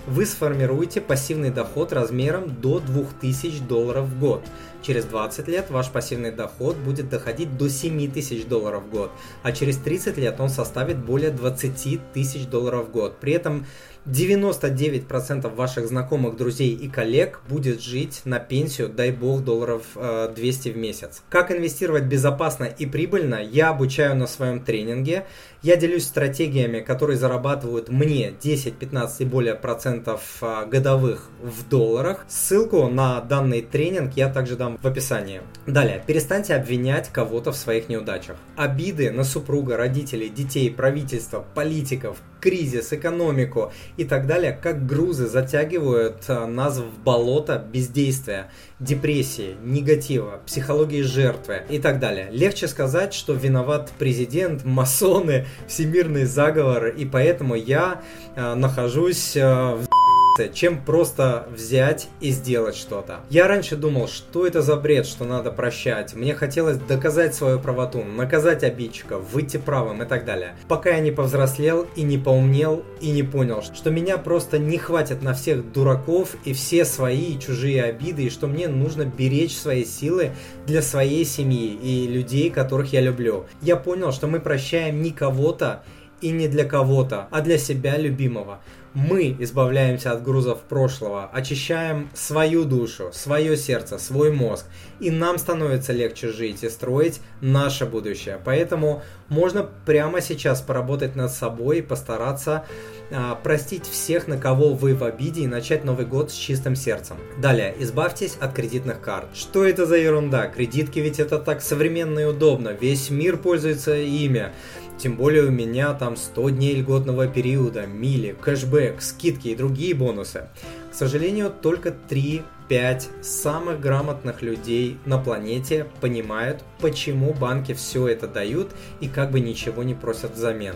вы 0.08 0.26
сформируете 0.26 1.00
пассивный 1.00 1.50
доход 1.50 1.92
размером 1.92 2.60
до 2.60 2.80
2000 2.80 3.60
долларов 3.60 4.06
в 4.06 4.18
год. 4.18 4.44
Через 4.82 5.04
20 5.04 5.48
лет 5.48 5.70
ваш 5.70 5.90
пассивный 5.90 6.30
доход 6.30 6.76
будет 6.76 7.08
доходить 7.08 7.56
до 7.56 7.68
7 7.68 8.10
тысяч 8.12 8.46
долларов 8.46 8.84
в 8.84 8.90
год, 8.90 9.10
а 9.42 9.52
через 9.52 9.76
30 9.76 10.16
лет 10.18 10.40
он 10.40 10.48
составит 10.48 10.98
более 10.98 11.30
20 11.30 12.12
тысяч 12.12 12.46
долларов 12.46 12.88
в 12.88 12.92
год. 12.92 13.18
При 13.18 13.32
этом 13.32 13.66
99% 14.06 15.54
ваших 15.54 15.88
знакомых, 15.88 16.36
друзей 16.36 16.74
и 16.74 16.88
коллег 16.88 17.40
будет 17.48 17.82
жить 17.82 18.22
на 18.24 18.38
пенсию, 18.38 18.88
дай 18.88 19.10
бог, 19.10 19.44
долларов 19.44 19.82
200 19.94 20.68
э, 20.68 20.72
в 20.72 20.76
месяц. 20.76 21.22
Как 21.28 21.50
инвестировать 21.50 22.04
безопасно 22.04 22.64
и 22.64 22.86
прибыльно, 22.86 23.42
я 23.42 23.70
обучаю 23.70 24.16
на 24.16 24.26
своем 24.26 24.64
тренинге. 24.64 25.26
Я 25.60 25.76
делюсь 25.76 26.04
стратегиями, 26.04 26.78
которые 26.78 27.16
зарабатывают 27.16 27.88
мне 27.88 28.32
10, 28.40 28.74
15 28.74 29.22
и 29.22 29.24
более 29.24 29.56
процентов 29.56 30.38
э, 30.40 30.66
годовых 30.66 31.30
в 31.42 31.68
долларах. 31.68 32.24
Ссылку 32.28 32.86
на 32.88 33.20
данный 33.20 33.62
тренинг 33.62 34.12
я 34.14 34.32
также 34.32 34.54
дам 34.54 34.78
в 34.80 34.86
описании. 34.86 35.40
Далее, 35.66 36.00
перестаньте 36.06 36.54
обвинять 36.54 37.08
кого-то 37.08 37.50
в 37.50 37.56
своих 37.56 37.88
неудачах. 37.88 38.36
Обиды 38.56 39.10
на 39.10 39.24
супруга, 39.24 39.76
родителей, 39.76 40.28
детей, 40.28 40.70
правительство, 40.70 41.44
политиков, 41.56 42.18
кризис, 42.40 42.92
экономику 42.92 43.72
и 43.96 44.04
так 44.04 44.28
далее, 44.28 44.52
как 44.52 44.86
грузы 44.86 45.26
затягивают 45.26 46.22
э, 46.28 46.46
нас 46.46 46.78
в 46.78 47.02
болото 47.02 47.58
бездействия, 47.58 48.48
депрессии, 48.80 49.56
негатива, 49.62 50.40
психологии 50.46 51.02
жертвы 51.02 51.62
и 51.68 51.78
так 51.78 51.98
далее. 51.98 52.28
Легче 52.30 52.68
сказать, 52.68 53.12
что 53.12 53.32
виноват 53.32 53.92
президент, 53.98 54.64
масоны, 54.66 55.46
всемирный 55.66 56.24
заговор, 56.24 56.88
и 56.88 57.04
поэтому 57.04 57.54
я 57.54 58.02
э, 58.36 58.54
нахожусь 58.54 59.36
э, 59.36 59.42
в 59.42 59.97
чем 60.46 60.84
просто 60.84 61.48
взять 61.50 62.08
и 62.20 62.30
сделать 62.30 62.76
что-то. 62.76 63.20
Я 63.30 63.48
раньше 63.48 63.74
думал, 63.74 64.06
что 64.06 64.46
это 64.46 64.62
за 64.62 64.76
бред, 64.76 65.06
что 65.06 65.24
надо 65.24 65.50
прощать. 65.50 66.14
Мне 66.14 66.34
хотелось 66.34 66.76
доказать 66.76 67.34
свою 67.34 67.58
правоту, 67.58 68.04
наказать 68.04 68.62
обидчика, 68.62 69.18
выйти 69.18 69.56
правым 69.56 70.02
и 70.02 70.06
так 70.06 70.24
далее. 70.24 70.54
Пока 70.68 70.90
я 70.90 71.00
не 71.00 71.10
повзрослел 71.10 71.86
и 71.96 72.02
не 72.02 72.18
поумнел 72.18 72.84
и 73.00 73.10
не 73.10 73.24
понял, 73.24 73.62
что 73.62 73.90
меня 73.90 74.18
просто 74.18 74.58
не 74.58 74.78
хватит 74.78 75.22
на 75.22 75.34
всех 75.34 75.72
дураков 75.72 76.36
и 76.44 76.52
все 76.52 76.84
свои 76.84 77.34
и 77.34 77.40
чужие 77.40 77.82
обиды, 77.82 78.24
и 78.24 78.30
что 78.30 78.46
мне 78.46 78.68
нужно 78.68 79.04
беречь 79.04 79.56
свои 79.56 79.84
силы 79.84 80.32
для 80.66 80.82
своей 80.82 81.24
семьи 81.24 81.72
и 81.72 82.06
людей, 82.06 82.50
которых 82.50 82.92
я 82.92 83.00
люблю. 83.00 83.46
Я 83.62 83.76
понял, 83.76 84.12
что 84.12 84.26
мы 84.26 84.40
прощаем 84.40 85.02
не 85.02 85.10
кого-то 85.10 85.82
и 86.20 86.30
не 86.30 86.48
для 86.48 86.64
кого-то, 86.64 87.28
а 87.30 87.40
для 87.40 87.58
себя 87.58 87.96
любимого 87.96 88.60
мы 88.94 89.36
избавляемся 89.38 90.12
от 90.12 90.22
грузов 90.22 90.62
прошлого, 90.62 91.30
очищаем 91.32 92.08
свою 92.14 92.64
душу, 92.64 93.10
свое 93.12 93.56
сердце, 93.56 93.98
свой 93.98 94.32
мозг, 94.32 94.66
и 95.00 95.10
нам 95.10 95.38
становится 95.38 95.92
легче 95.92 96.28
жить 96.28 96.62
и 96.64 96.68
строить 96.68 97.20
наше 97.40 97.86
будущее. 97.86 98.40
Поэтому 98.44 99.02
можно 99.28 99.68
прямо 99.86 100.20
сейчас 100.20 100.60
поработать 100.60 101.16
над 101.16 101.30
собой 101.30 101.78
и 101.78 101.82
постараться 101.82 102.64
а, 103.10 103.34
простить 103.36 103.86
всех, 103.86 104.26
на 104.26 104.38
кого 104.38 104.74
вы 104.74 104.94
в 104.94 105.04
обиде, 105.04 105.42
и 105.42 105.46
начать 105.46 105.84
Новый 105.84 106.04
год 106.04 106.30
с 106.30 106.34
чистым 106.34 106.76
сердцем. 106.76 107.16
Далее, 107.40 107.74
избавьтесь 107.78 108.36
от 108.40 108.52
кредитных 108.54 109.00
карт. 109.00 109.28
Что 109.34 109.64
это 109.64 109.86
за 109.86 109.96
ерунда? 109.96 110.46
Кредитки 110.48 110.98
ведь 110.98 111.20
это 111.20 111.38
так 111.38 111.62
современно 111.62 112.20
и 112.20 112.24
удобно. 112.24 112.68
Весь 112.68 113.10
мир 113.10 113.36
пользуется 113.38 113.96
ими. 113.96 114.52
Тем 114.98 115.14
более 115.14 115.44
у 115.44 115.50
меня 115.50 115.94
там 115.94 116.16
100 116.16 116.50
дней 116.50 116.74
льготного 116.74 117.28
периода, 117.28 117.86
мили, 117.86 118.36
кэшбэк, 118.40 119.00
скидки 119.00 119.48
и 119.48 119.54
другие 119.54 119.94
бонусы. 119.94 120.48
К 120.90 120.94
сожалению, 120.94 121.52
только 121.62 121.94
3-5 122.08 123.22
самых 123.22 123.80
грамотных 123.80 124.42
людей 124.42 124.98
на 125.06 125.18
планете 125.18 125.86
понимают, 126.00 126.64
почему 126.80 127.32
банки 127.32 127.74
все 127.74 128.08
это 128.08 128.26
дают 128.26 128.72
и 128.98 129.06
как 129.06 129.30
бы 129.30 129.38
ничего 129.38 129.84
не 129.84 129.94
просят 129.94 130.34
взамен. 130.34 130.74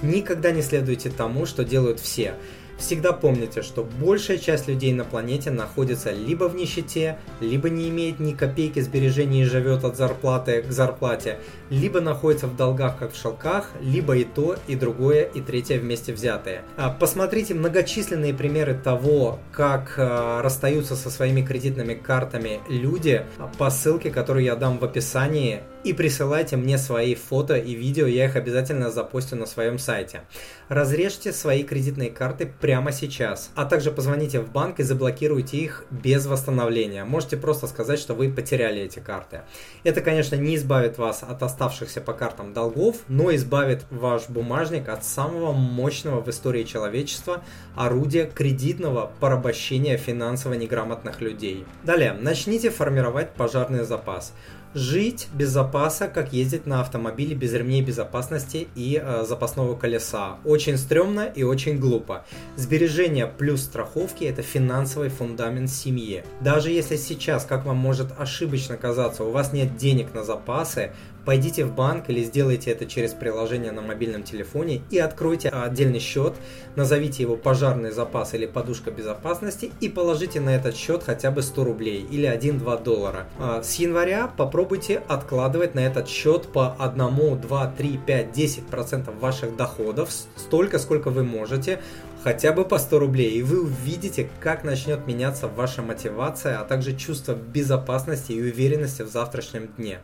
Никогда 0.00 0.50
не 0.50 0.62
следуйте 0.62 1.10
тому, 1.10 1.44
что 1.44 1.62
делают 1.62 2.00
все. 2.00 2.34
Всегда 2.78 3.12
помните, 3.12 3.62
что 3.62 3.82
большая 3.82 4.38
часть 4.38 4.68
людей 4.68 4.92
на 4.92 5.04
планете 5.04 5.50
находится 5.50 6.12
либо 6.12 6.44
в 6.44 6.54
нищете, 6.54 7.18
либо 7.40 7.68
не 7.68 7.88
имеет 7.88 8.20
ни 8.20 8.32
копейки 8.32 8.78
сбережений 8.78 9.42
и 9.42 9.44
живет 9.44 9.84
от 9.84 9.96
зарплаты 9.96 10.62
к 10.62 10.70
зарплате, 10.70 11.38
либо 11.70 12.00
находится 12.00 12.46
в 12.46 12.56
долгах, 12.56 12.96
как 12.96 13.12
в 13.12 13.20
шелках, 13.20 13.70
либо 13.80 14.16
и 14.16 14.24
то, 14.24 14.56
и 14.68 14.76
другое, 14.76 15.24
и 15.24 15.40
третье 15.40 15.80
вместе 15.80 16.12
взятые. 16.12 16.62
А, 16.76 16.90
посмотрите 16.90 17.52
многочисленные 17.54 18.32
примеры 18.32 18.74
того, 18.74 19.40
как 19.52 19.94
а, 19.98 20.40
расстаются 20.40 20.94
со 20.94 21.10
своими 21.10 21.42
кредитными 21.42 21.94
картами 21.94 22.60
люди 22.68 23.26
по 23.58 23.70
ссылке, 23.70 24.10
которую 24.10 24.44
я 24.44 24.54
дам 24.54 24.78
в 24.78 24.84
описании 24.84 25.62
и 25.84 25.92
присылайте 25.92 26.56
мне 26.56 26.78
свои 26.78 27.14
фото 27.14 27.56
и 27.56 27.74
видео, 27.74 28.06
я 28.06 28.26
их 28.26 28.36
обязательно 28.36 28.90
запостю 28.90 29.36
на 29.36 29.46
своем 29.46 29.78
сайте. 29.78 30.22
Разрежьте 30.68 31.32
свои 31.32 31.62
кредитные 31.62 32.10
карты 32.10 32.52
прямо 32.60 32.92
сейчас, 32.92 33.50
а 33.54 33.64
также 33.64 33.90
позвоните 33.90 34.40
в 34.40 34.50
банк 34.50 34.80
и 34.80 34.82
заблокируйте 34.82 35.56
их 35.58 35.84
без 35.90 36.26
восстановления. 36.26 37.04
Можете 37.04 37.36
просто 37.36 37.66
сказать, 37.66 37.98
что 37.98 38.14
вы 38.14 38.30
потеряли 38.30 38.82
эти 38.82 38.98
карты. 38.98 39.42
Это, 39.84 40.00
конечно, 40.00 40.34
не 40.34 40.56
избавит 40.56 40.98
вас 40.98 41.22
от 41.22 41.42
оставшихся 41.42 42.00
по 42.00 42.12
картам 42.12 42.52
долгов, 42.52 42.96
но 43.08 43.34
избавит 43.34 43.84
ваш 43.90 44.28
бумажник 44.28 44.88
от 44.88 45.04
самого 45.04 45.52
мощного 45.52 46.20
в 46.20 46.28
истории 46.28 46.64
человечества 46.64 47.42
орудия 47.76 48.26
кредитного 48.26 49.10
порабощения 49.20 49.96
финансово 49.96 50.54
неграмотных 50.54 51.20
людей. 51.20 51.64
Далее, 51.84 52.12
начните 52.12 52.70
формировать 52.70 53.30
пожарный 53.32 53.84
запас 53.84 54.34
жить 54.74 55.28
без 55.32 55.50
запаса, 55.50 56.08
как 56.08 56.32
ездить 56.32 56.66
на 56.66 56.80
автомобиле 56.80 57.34
без 57.34 57.52
ремней 57.52 57.82
безопасности 57.82 58.68
и 58.74 59.00
э, 59.02 59.24
запасного 59.26 59.74
колеса. 59.74 60.38
Очень 60.44 60.76
стрёмно 60.76 61.26
и 61.26 61.42
очень 61.42 61.78
глупо. 61.78 62.24
Сбережения 62.56 63.26
плюс 63.26 63.62
страховки– 63.62 64.24
это 64.24 64.42
финансовый 64.42 65.08
фундамент 65.08 65.70
семьи. 65.70 66.24
Даже 66.40 66.70
если 66.70 66.96
сейчас, 66.96 67.44
как 67.44 67.64
вам 67.64 67.76
может 67.76 68.08
ошибочно 68.18 68.76
казаться, 68.76 69.24
у 69.24 69.30
вас 69.30 69.52
нет 69.52 69.76
денег 69.76 70.14
на 70.14 70.24
запасы, 70.24 70.92
Пойдите 71.28 71.66
в 71.66 71.74
банк 71.74 72.08
или 72.08 72.24
сделайте 72.24 72.70
это 72.70 72.86
через 72.86 73.12
приложение 73.12 73.70
на 73.70 73.82
мобильном 73.82 74.22
телефоне 74.22 74.80
и 74.90 74.98
откройте 74.98 75.50
отдельный 75.50 75.98
счет, 75.98 76.32
назовите 76.74 77.22
его 77.22 77.36
пожарный 77.36 77.90
запас 77.90 78.32
или 78.32 78.46
подушка 78.46 78.90
безопасности 78.90 79.70
и 79.82 79.90
положите 79.90 80.40
на 80.40 80.56
этот 80.56 80.74
счет 80.74 81.02
хотя 81.04 81.30
бы 81.30 81.42
100 81.42 81.64
рублей 81.64 82.00
или 82.10 82.26
1-2 82.26 82.82
доллара. 82.82 83.26
А 83.38 83.62
с 83.62 83.74
января 83.74 84.32
попробуйте 84.38 85.02
откладывать 85.06 85.74
на 85.74 85.80
этот 85.80 86.08
счет 86.08 86.46
по 86.50 86.74
1, 86.78 87.42
2, 87.42 87.74
3, 87.76 88.00
5, 88.06 88.32
10 88.32 88.66
процентов 88.68 89.20
ваших 89.20 89.54
доходов, 89.54 90.10
столько, 90.34 90.78
сколько 90.78 91.10
вы 91.10 91.24
можете, 91.24 91.78
хотя 92.24 92.52
бы 92.52 92.64
по 92.64 92.78
100 92.78 92.98
рублей, 92.98 93.30
и 93.32 93.42
вы 93.42 93.62
увидите, 93.62 94.28
как 94.40 94.64
начнет 94.64 95.06
меняться 95.06 95.46
ваша 95.46 95.82
мотивация, 95.82 96.60
а 96.60 96.64
также 96.64 96.96
чувство 96.96 97.34
безопасности 97.34 98.32
и 98.32 98.40
уверенности 98.40 99.02
в 99.02 99.08
завтрашнем 99.08 99.68
дне. 99.76 100.00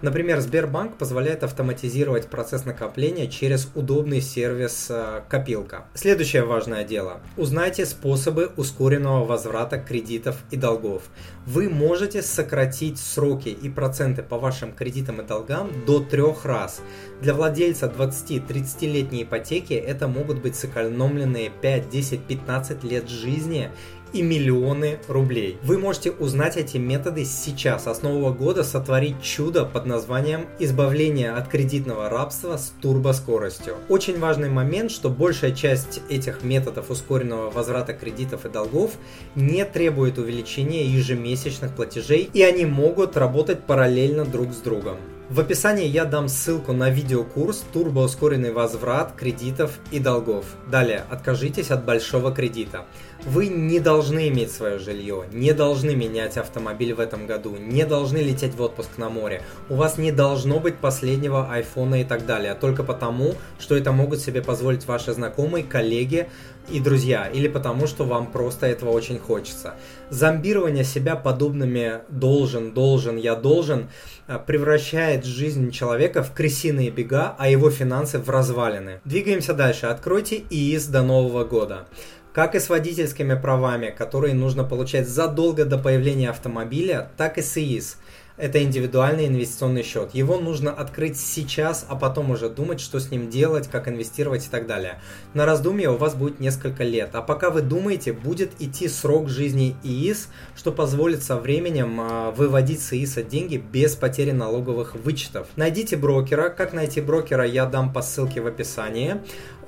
Например, 0.00 0.40
Сбербанк 0.40 0.96
позволяет 0.96 1.42
автоматизировать 1.42 2.28
процесс 2.28 2.64
накопления 2.64 3.26
через 3.26 3.68
удобный 3.74 4.20
сервис 4.20 4.86
э, 4.90 5.22
копилка. 5.28 5.86
Следующее 5.94 6.44
важное 6.44 6.84
дело. 6.84 7.20
Узнайте 7.36 7.84
способы 7.84 8.50
ускоренного 8.56 9.24
возврата 9.24 9.78
кредитов 9.78 10.36
и 10.52 10.56
долгов. 10.56 11.02
Вы 11.46 11.68
можете 11.68 12.22
сократить 12.22 12.98
сроки 12.98 13.48
и 13.48 13.68
проценты 13.68 14.22
по 14.22 14.38
вашим 14.38 14.72
кредитам 14.72 15.20
и 15.20 15.26
долгам 15.26 15.70
до 15.84 15.98
трех 16.00 16.44
раз. 16.44 16.80
Для 17.20 17.34
владельца 17.34 17.86
20-30-летней 17.86 19.24
ипотеки 19.24 19.72
это 19.72 20.06
могут 20.06 20.40
быть 20.40 20.54
сэкономленные 20.54 21.50
5, 21.50 21.88
10, 21.88 22.24
15 22.24 22.84
лет 22.84 23.08
жизни 23.08 23.70
и 24.12 24.22
миллионы 24.22 24.98
рублей. 25.08 25.58
Вы 25.62 25.78
можете 25.78 26.10
узнать 26.10 26.56
эти 26.56 26.76
методы 26.76 27.24
сейчас, 27.24 27.86
а 27.86 27.94
с 27.94 28.02
нового 28.02 28.32
года 28.32 28.64
сотворить 28.64 29.22
чудо 29.22 29.64
под 29.64 29.86
названием 29.86 30.46
избавление 30.58 31.32
от 31.32 31.48
кредитного 31.48 32.08
рабства 32.08 32.56
с 32.56 32.72
турбоскоростью. 32.80 33.76
Очень 33.88 34.18
важный 34.18 34.50
момент, 34.50 34.90
что 34.90 35.10
большая 35.10 35.52
часть 35.52 36.00
этих 36.08 36.42
методов 36.42 36.90
ускоренного 36.90 37.50
возврата 37.50 37.92
кредитов 37.92 38.46
и 38.46 38.48
долгов 38.48 38.92
не 39.34 39.64
требует 39.64 40.18
увеличения 40.18 40.84
ежемесячных 40.86 41.74
платежей, 41.74 42.30
и 42.32 42.42
они 42.42 42.64
могут 42.64 43.16
работать 43.16 43.60
параллельно 43.64 44.24
друг 44.24 44.52
с 44.52 44.58
другом. 44.58 44.96
В 45.30 45.40
описании 45.40 45.86
я 45.86 46.06
дам 46.06 46.26
ссылку 46.26 46.72
на 46.72 46.88
видеокурс 46.88 47.62
«Турбоускоренный 47.74 48.50
возврат 48.50 49.12
кредитов 49.14 49.78
и 49.90 49.98
долгов». 49.98 50.46
Далее, 50.70 51.04
откажитесь 51.10 51.70
от 51.70 51.84
большого 51.84 52.34
кредита. 52.34 52.86
Вы 53.26 53.48
не 53.48 53.78
должны 53.78 54.28
иметь 54.28 54.50
свое 54.50 54.78
жилье, 54.78 55.24
не 55.30 55.52
должны 55.52 55.94
менять 55.94 56.38
автомобиль 56.38 56.94
в 56.94 57.00
этом 57.00 57.26
году, 57.26 57.56
не 57.58 57.84
должны 57.84 58.18
лететь 58.18 58.54
в 58.54 58.62
отпуск 58.62 58.96
на 58.96 59.10
море. 59.10 59.42
У 59.68 59.74
вас 59.74 59.98
не 59.98 60.12
должно 60.12 60.60
быть 60.60 60.76
последнего 60.76 61.52
айфона 61.52 62.00
и 62.00 62.04
так 62.04 62.24
далее, 62.24 62.54
только 62.54 62.82
потому, 62.82 63.34
что 63.58 63.76
это 63.76 63.92
могут 63.92 64.20
себе 64.20 64.40
позволить 64.40 64.86
ваши 64.86 65.12
знакомые, 65.12 65.62
коллеги, 65.62 66.30
и 66.70 66.80
друзья, 66.80 67.26
или 67.26 67.48
потому, 67.48 67.86
что 67.86 68.04
вам 68.04 68.26
просто 68.30 68.66
этого 68.66 68.90
очень 68.90 69.18
хочется. 69.18 69.74
Зомбирование 70.10 70.84
себя 70.84 71.16
подобными 71.16 72.00
«должен, 72.08 72.72
должен, 72.72 73.16
я 73.16 73.34
должен» 73.34 73.88
э, 74.26 74.38
превращает 74.46 75.24
жизнь 75.24 75.70
человека 75.70 76.22
в 76.22 76.32
крысиные 76.32 76.90
бега, 76.90 77.34
а 77.38 77.48
его 77.48 77.70
финансы 77.70 78.18
в 78.18 78.28
развалины. 78.30 79.00
Двигаемся 79.04 79.54
дальше. 79.54 79.86
Откройте 79.86 80.42
ИИС 80.50 80.86
до 80.86 81.02
Нового 81.02 81.44
года. 81.44 81.86
Как 82.32 82.54
и 82.54 82.60
с 82.60 82.68
водительскими 82.68 83.34
правами, 83.34 83.94
которые 83.96 84.34
нужно 84.34 84.64
получать 84.64 85.08
задолго 85.08 85.64
до 85.64 85.78
появления 85.78 86.30
автомобиля, 86.30 87.10
так 87.16 87.38
и 87.38 87.42
с 87.42 87.56
ИИС– 87.56 87.98
это 88.38 88.62
индивидуальный 88.62 89.26
инвестиционный 89.26 89.82
счет. 89.82 90.14
Его 90.14 90.38
нужно 90.38 90.72
открыть 90.72 91.18
сейчас, 91.18 91.84
а 91.88 91.96
потом 91.96 92.30
уже 92.30 92.48
думать, 92.48 92.80
что 92.80 93.00
с 93.00 93.10
ним 93.10 93.28
делать, 93.28 93.68
как 93.68 93.88
инвестировать 93.88 94.46
и 94.46 94.48
так 94.48 94.66
далее. 94.66 95.00
На 95.34 95.44
раздумье 95.44 95.90
у 95.90 95.96
вас 95.96 96.14
будет 96.14 96.40
несколько 96.40 96.84
лет. 96.84 97.10
А 97.14 97.22
пока 97.22 97.50
вы 97.50 97.62
думаете, 97.62 98.12
будет 98.12 98.52
идти 98.60 98.88
срок 98.88 99.28
жизни 99.28 99.76
ИИС, 99.82 100.28
что 100.56 100.72
позволит 100.72 101.22
со 101.22 101.36
временем 101.36 102.00
а, 102.00 102.30
выводить 102.30 102.80
с 102.80 102.92
ИИСа 102.92 103.22
деньги 103.22 103.56
без 103.56 103.96
потери 103.96 104.30
налоговых 104.30 104.94
вычетов. 104.94 105.48
Найдите 105.56 105.96
брокера. 105.96 106.48
Как 106.48 106.72
найти 106.72 107.00
брокера, 107.00 107.44
я 107.44 107.66
дам 107.66 107.92
по 107.92 108.02
ссылке 108.02 108.40
в 108.40 108.46
описании 108.46 109.16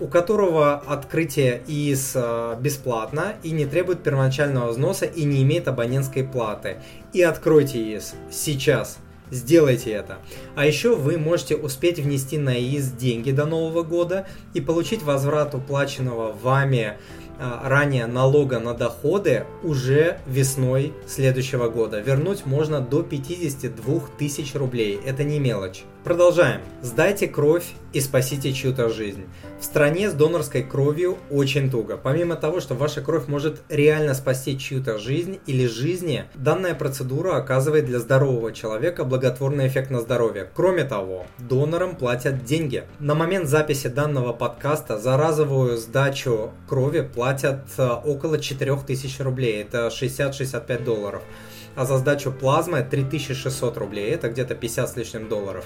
у 0.01 0.09
которого 0.09 0.75
открытие 0.75 1.63
ИИС 1.69 2.13
а, 2.15 2.57
бесплатно 2.57 3.35
и 3.43 3.51
не 3.51 3.67
требует 3.67 4.03
первоначального 4.03 4.71
взноса 4.71 5.07
и 5.07 5.25
не 5.25 5.43
имеет 5.43 5.69
абонентской 5.69 6.25
платы. 6.25 6.79
И 7.13 7.23
откройте 7.23 7.79
ИИС 7.79 8.15
сейчас. 8.31 8.99
Сделайте 9.31 9.93
это. 9.93 10.19
А 10.57 10.67
еще 10.67 10.97
вы 10.97 11.17
можете 11.17 11.55
успеть 11.55 12.01
внести 12.01 12.37
на 12.37 12.59
ИИС 12.59 12.91
деньги 12.93 13.31
до 13.31 13.45
Нового 13.47 13.83
года 13.85 14.27
и 14.55 14.61
получить 14.61 15.03
возврат 15.03 15.55
уплаченного 15.55 16.33
вами 16.33 16.97
ранее 17.41 18.07
налога 18.07 18.59
на 18.59 18.75
доходы 18.75 19.45
уже 19.63 20.19
весной 20.27 20.93
следующего 21.07 21.69
года. 21.69 22.01
Вернуть 22.01 22.47
можно 22.47 22.81
до 22.81 23.03
52 23.03 24.01
тысяч 24.19 24.55
рублей. 24.55 25.01
Это 25.05 25.25
не 25.25 25.39
мелочь. 25.39 25.85
Продолжаем. 26.05 26.63
Сдайте 26.81 27.29
кровь 27.29 27.67
и 27.93 28.01
спасите 28.01 28.55
чью-то 28.55 28.89
жизнь. 28.89 29.27
В 29.61 29.65
стране 29.65 30.09
с 30.09 30.15
донорской 30.15 30.63
кровью 30.63 31.19
очень 31.31 31.71
туго. 31.71 31.99
Помимо 31.99 32.37
того, 32.37 32.61
что 32.61 32.75
ваша 32.75 33.03
кровь 33.03 33.29
может 33.29 33.61
реально 33.69 34.15
спасти 34.15 34.59
чью-то 34.59 34.97
жизнь 34.99 35.41
или 35.47 35.67
жизни, 35.67 36.25
данная 36.35 36.75
процедура 36.75 37.37
оказывает 37.37 37.85
для 37.85 37.99
здорового 37.99 38.53
человека 38.53 39.05
благотворный 39.05 39.67
эффект 39.67 39.91
на 39.91 40.01
здоровье. 40.01 40.49
Кроме 40.55 40.85
того, 40.85 41.27
донорам 41.39 41.95
платят 41.95 42.45
деньги. 42.45 42.85
На 42.99 43.15
момент 43.15 43.49
записи 43.49 43.89
данного 43.89 44.33
подкаста 44.33 44.99
за 44.99 45.19
разовую 45.19 45.77
сдачу 45.77 46.53
крови 46.67 47.03
платят 47.03 47.30
э, 47.79 47.89
около 48.05 48.39
4000 48.39 49.23
рублей. 49.23 49.63
Это 49.63 49.89
60-65 49.89 50.85
долларов 50.85 51.23
а 51.77 51.85
за 51.85 51.99
сдачу 51.99 52.33
плазмы 52.33 52.83
3600 52.83 53.77
рублей, 53.79 54.11
это 54.11 54.29
где-то 54.29 54.55
50 54.55 54.91
с 54.91 54.97
лишним 54.97 55.29
долларов. 55.29 55.65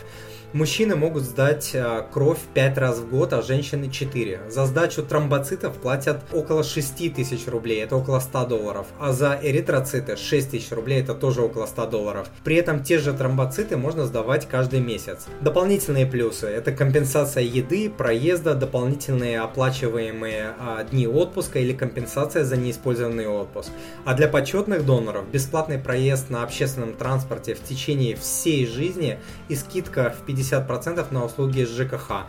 Мужчины 0.54 0.94
могут 0.94 1.24
сдать 1.24 1.70
э, 1.74 2.04
кровь 2.12 2.38
5 2.54 2.78
раз 2.78 2.98
в 3.00 3.10
год, 3.10 3.32
а 3.32 3.42
женщины 3.42 3.90
4. 3.90 4.42
За 4.50 4.66
сдачу 4.66 5.02
тромбоцитов 5.02 5.76
платят 5.78 6.22
около 6.32 6.62
6 6.62 7.12
тысяч 7.12 7.48
рублей, 7.48 7.82
это 7.82 7.96
около 7.96 8.20
100 8.20 8.46
долларов. 8.46 8.86
А 9.00 9.10
за 9.10 9.36
эритроциты 9.42 10.16
6 10.16 10.52
тысяч 10.52 10.70
рублей, 10.70 11.00
это 11.00 11.14
тоже 11.14 11.42
около 11.42 11.66
100 11.66 11.86
долларов. 11.86 12.28
При 12.44 12.54
этом 12.54 12.84
те 12.84 13.00
же 13.00 13.12
тромбоциты 13.12 13.76
можно 13.76 14.06
сдавать 14.06 14.46
каждый 14.46 14.78
месяц. 14.78 15.26
Дополнительные 15.40 16.06
плюсы– 16.06 16.46
это 16.48 16.70
компенсация 16.70 17.42
еды, 17.42 17.90
проезда, 17.90 18.54
дополнительные 18.54 19.40
оплачиваемые 19.40 20.54
а, 20.60 20.84
дни 20.84 21.08
отпуска 21.08 21.58
или 21.58 21.72
компенсация 21.72 22.44
за 22.44 22.56
неиспользованный 22.56 23.26
отпуск. 23.26 23.70
А 24.04 24.14
для 24.14 24.28
почетных 24.28 24.86
доноров 24.86 25.28
бесплатный 25.32 25.78
проезд 25.78 26.30
на 26.30 26.44
общественном 26.44 26.94
транспорте 26.94 27.54
в 27.54 27.60
течение 27.64 28.14
всей 28.14 28.68
жизни 28.68 29.18
и 29.48 29.56
скидка 29.56 30.14
в 30.16 30.24
50 30.24 30.43
50% 30.44 31.12
на 31.12 31.24
услуги 31.24 31.64
ЖКХ. 31.64 32.26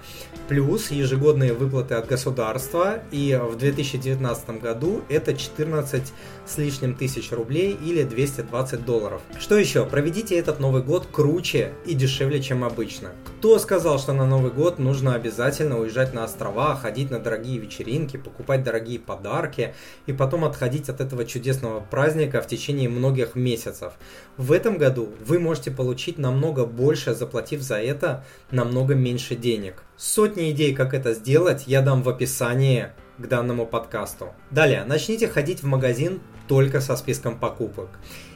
Плюс 0.48 0.92
ежегодные 0.92 1.54
выплаты 1.54 1.96
от 1.96 2.08
государства. 2.08 3.00
И 3.12 3.40
в 3.42 3.58
2019 3.58 4.62
году 4.62 5.02
это 5.10 5.34
14 5.34 6.14
с 6.46 6.58
лишним 6.58 6.96
тысяч 6.96 7.32
рублей 7.32 7.78
или 7.84 8.04
220 8.04 8.86
долларов. 8.86 9.22
Что 9.40 9.58
еще? 9.58 9.86
Проведите 9.86 10.38
этот 10.38 10.60
Новый 10.60 10.84
год 10.84 11.08
круче 11.12 11.74
и 11.86 11.94
дешевле, 11.94 12.42
чем 12.42 12.64
обычно. 12.64 13.12
Кто 13.26 13.60
сказал, 13.60 14.00
что 14.00 14.14
на 14.14 14.26
Новый 14.26 14.52
год 14.52 14.80
нужно 14.80 15.16
обязательно 15.16 15.80
уезжать 15.80 16.14
на 16.14 16.24
острова, 16.24 16.76
ходить 16.76 17.12
на 17.12 17.20
дорогие 17.20 17.58
вечеринки, 17.58 18.18
покупать 18.18 18.64
дорогие 18.64 19.00
подарки 19.00 19.74
и 20.06 20.14
потом 20.14 20.46
отходить 20.46 20.90
от 20.90 21.02
этого 21.02 21.26
чудесного 21.26 21.80
праздника 21.80 22.42
в 22.42 22.48
течение 22.48 22.90
многих 22.90 23.36
месяцев? 23.36 23.94
В 24.38 24.52
этом 24.52 24.78
году 24.78 25.10
вы 25.26 25.40
можете 25.40 25.72
получить 25.72 26.18
намного 26.18 26.66
больше, 26.66 27.14
заплатив 27.14 27.62
за 27.62 27.76
это 27.76 28.24
намного 28.52 28.96
меньше 28.96 29.36
денег. 29.36 29.84
Сотни 29.98 30.52
идей, 30.52 30.74
как 30.76 30.94
это 30.94 31.14
сделать, 31.14 31.64
я 31.68 31.82
дам 31.82 32.04
в 32.04 32.10
описании 32.10 32.90
к 33.18 33.28
данному 33.28 33.66
подкасту. 33.66 34.34
Далее, 34.52 34.84
начните 34.86 35.28
ходить 35.28 35.64
в 35.64 35.66
магазин 35.66 36.20
только 36.48 36.82
со 36.82 36.96
списком 36.96 37.38
покупок. 37.38 37.90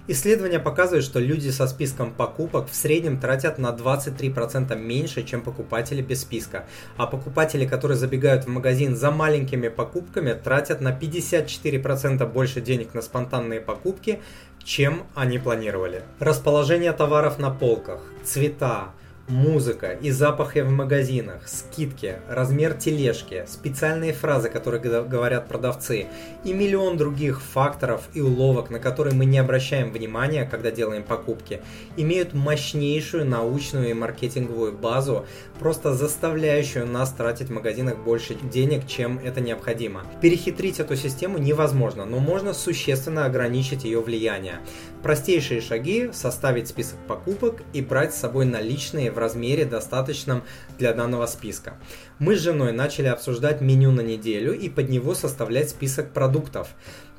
Исследования 0.07 0.57
показывают, 0.57 1.05
что 1.05 1.19
люди 1.19 1.49
со 1.49 1.67
списком 1.67 2.11
покупок 2.11 2.67
в 2.67 2.73
среднем 2.73 3.19
тратят 3.19 3.59
на 3.59 3.67
23% 3.67 4.75
меньше, 4.75 5.23
чем 5.23 5.41
покупатели 5.41 6.01
без 6.01 6.21
списка. 6.21 6.65
А 6.97 7.05
покупатели, 7.05 7.67
которые 7.67 7.95
забегают 7.95 8.45
в 8.45 8.47
магазин 8.47 8.95
за 8.95 9.11
маленькими 9.11 9.67
покупками, 9.67 10.33
тратят 10.33 10.81
на 10.81 10.97
54% 10.97 12.25
больше 12.25 12.59
денег 12.59 12.95
на 12.95 13.03
спонтанные 13.03 13.61
покупки, 13.61 14.19
чем 14.63 15.03
они 15.13 15.37
планировали. 15.37 16.03
Расположение 16.19 16.91
товаров 16.93 17.37
на 17.37 17.51
полках, 17.51 18.01
цвета, 18.23 18.93
музыка 19.29 19.91
и 19.91 20.11
запахи 20.11 20.59
в 20.59 20.69
магазинах, 20.69 21.47
скидки, 21.47 22.15
размер 22.27 22.73
тележки, 22.73 23.45
специальные 23.47 24.13
фразы, 24.13 24.49
которые 24.49 24.81
говорят 24.81 25.47
продавцы, 25.47 26.07
и 26.43 26.53
миллион 26.53 26.97
других 26.97 27.41
факторов 27.41 28.09
и 28.13 28.21
уловок, 28.21 28.69
на 28.69 28.79
которые 28.79 29.13
мы 29.13 29.25
не 29.25 29.37
обращаем 29.37 29.91
внимания, 29.91 30.47
когда 30.49 30.71
делаем 30.71 31.03
покупки, 31.03 31.61
имеют 31.95 32.33
мощнейшую 32.33 33.25
научную 33.25 33.91
и 33.91 33.93
маркетинговую 33.93 34.73
базу, 34.73 35.25
просто 35.59 35.93
заставляющую 35.93 36.87
нас 36.87 37.11
тратить 37.11 37.49
в 37.49 37.53
магазинах 37.53 37.97
больше 37.97 38.35
денег, 38.35 38.87
чем 38.87 39.19
это 39.19 39.41
необходимо. 39.41 40.03
Перехитрить 40.21 40.79
эту 40.79 40.95
систему 40.95 41.37
невозможно, 41.37 42.05
но 42.05 42.17
можно 42.19 42.53
существенно 42.53 43.25
ограничить 43.25 43.83
ее 43.83 44.01
влияние. 44.01 44.59
Простейшие 45.03 45.61
шаги– 45.61 46.09
составить 46.13 46.67
список 46.67 46.97
покупок 47.07 47.61
и 47.73 47.81
брать 47.81 48.13
с 48.13 48.19
собой 48.19 48.45
наличные 48.45 49.11
в 49.11 49.18
размере 49.19 49.65
достаточном 49.65 50.43
для 50.77 50.93
данного 50.93 51.25
списка. 51.25 51.77
Мы 52.17 52.35
с 52.35 52.39
женой 52.39 52.71
начали 52.71 53.07
обсуждать 53.07 53.61
меню 53.61 53.91
на 53.91 54.01
неделю 54.01 54.53
и 54.53 54.69
под 54.69 54.89
него 54.89 55.13
составлять 55.13 55.69
список 55.69 56.11
продуктов. 56.11 56.69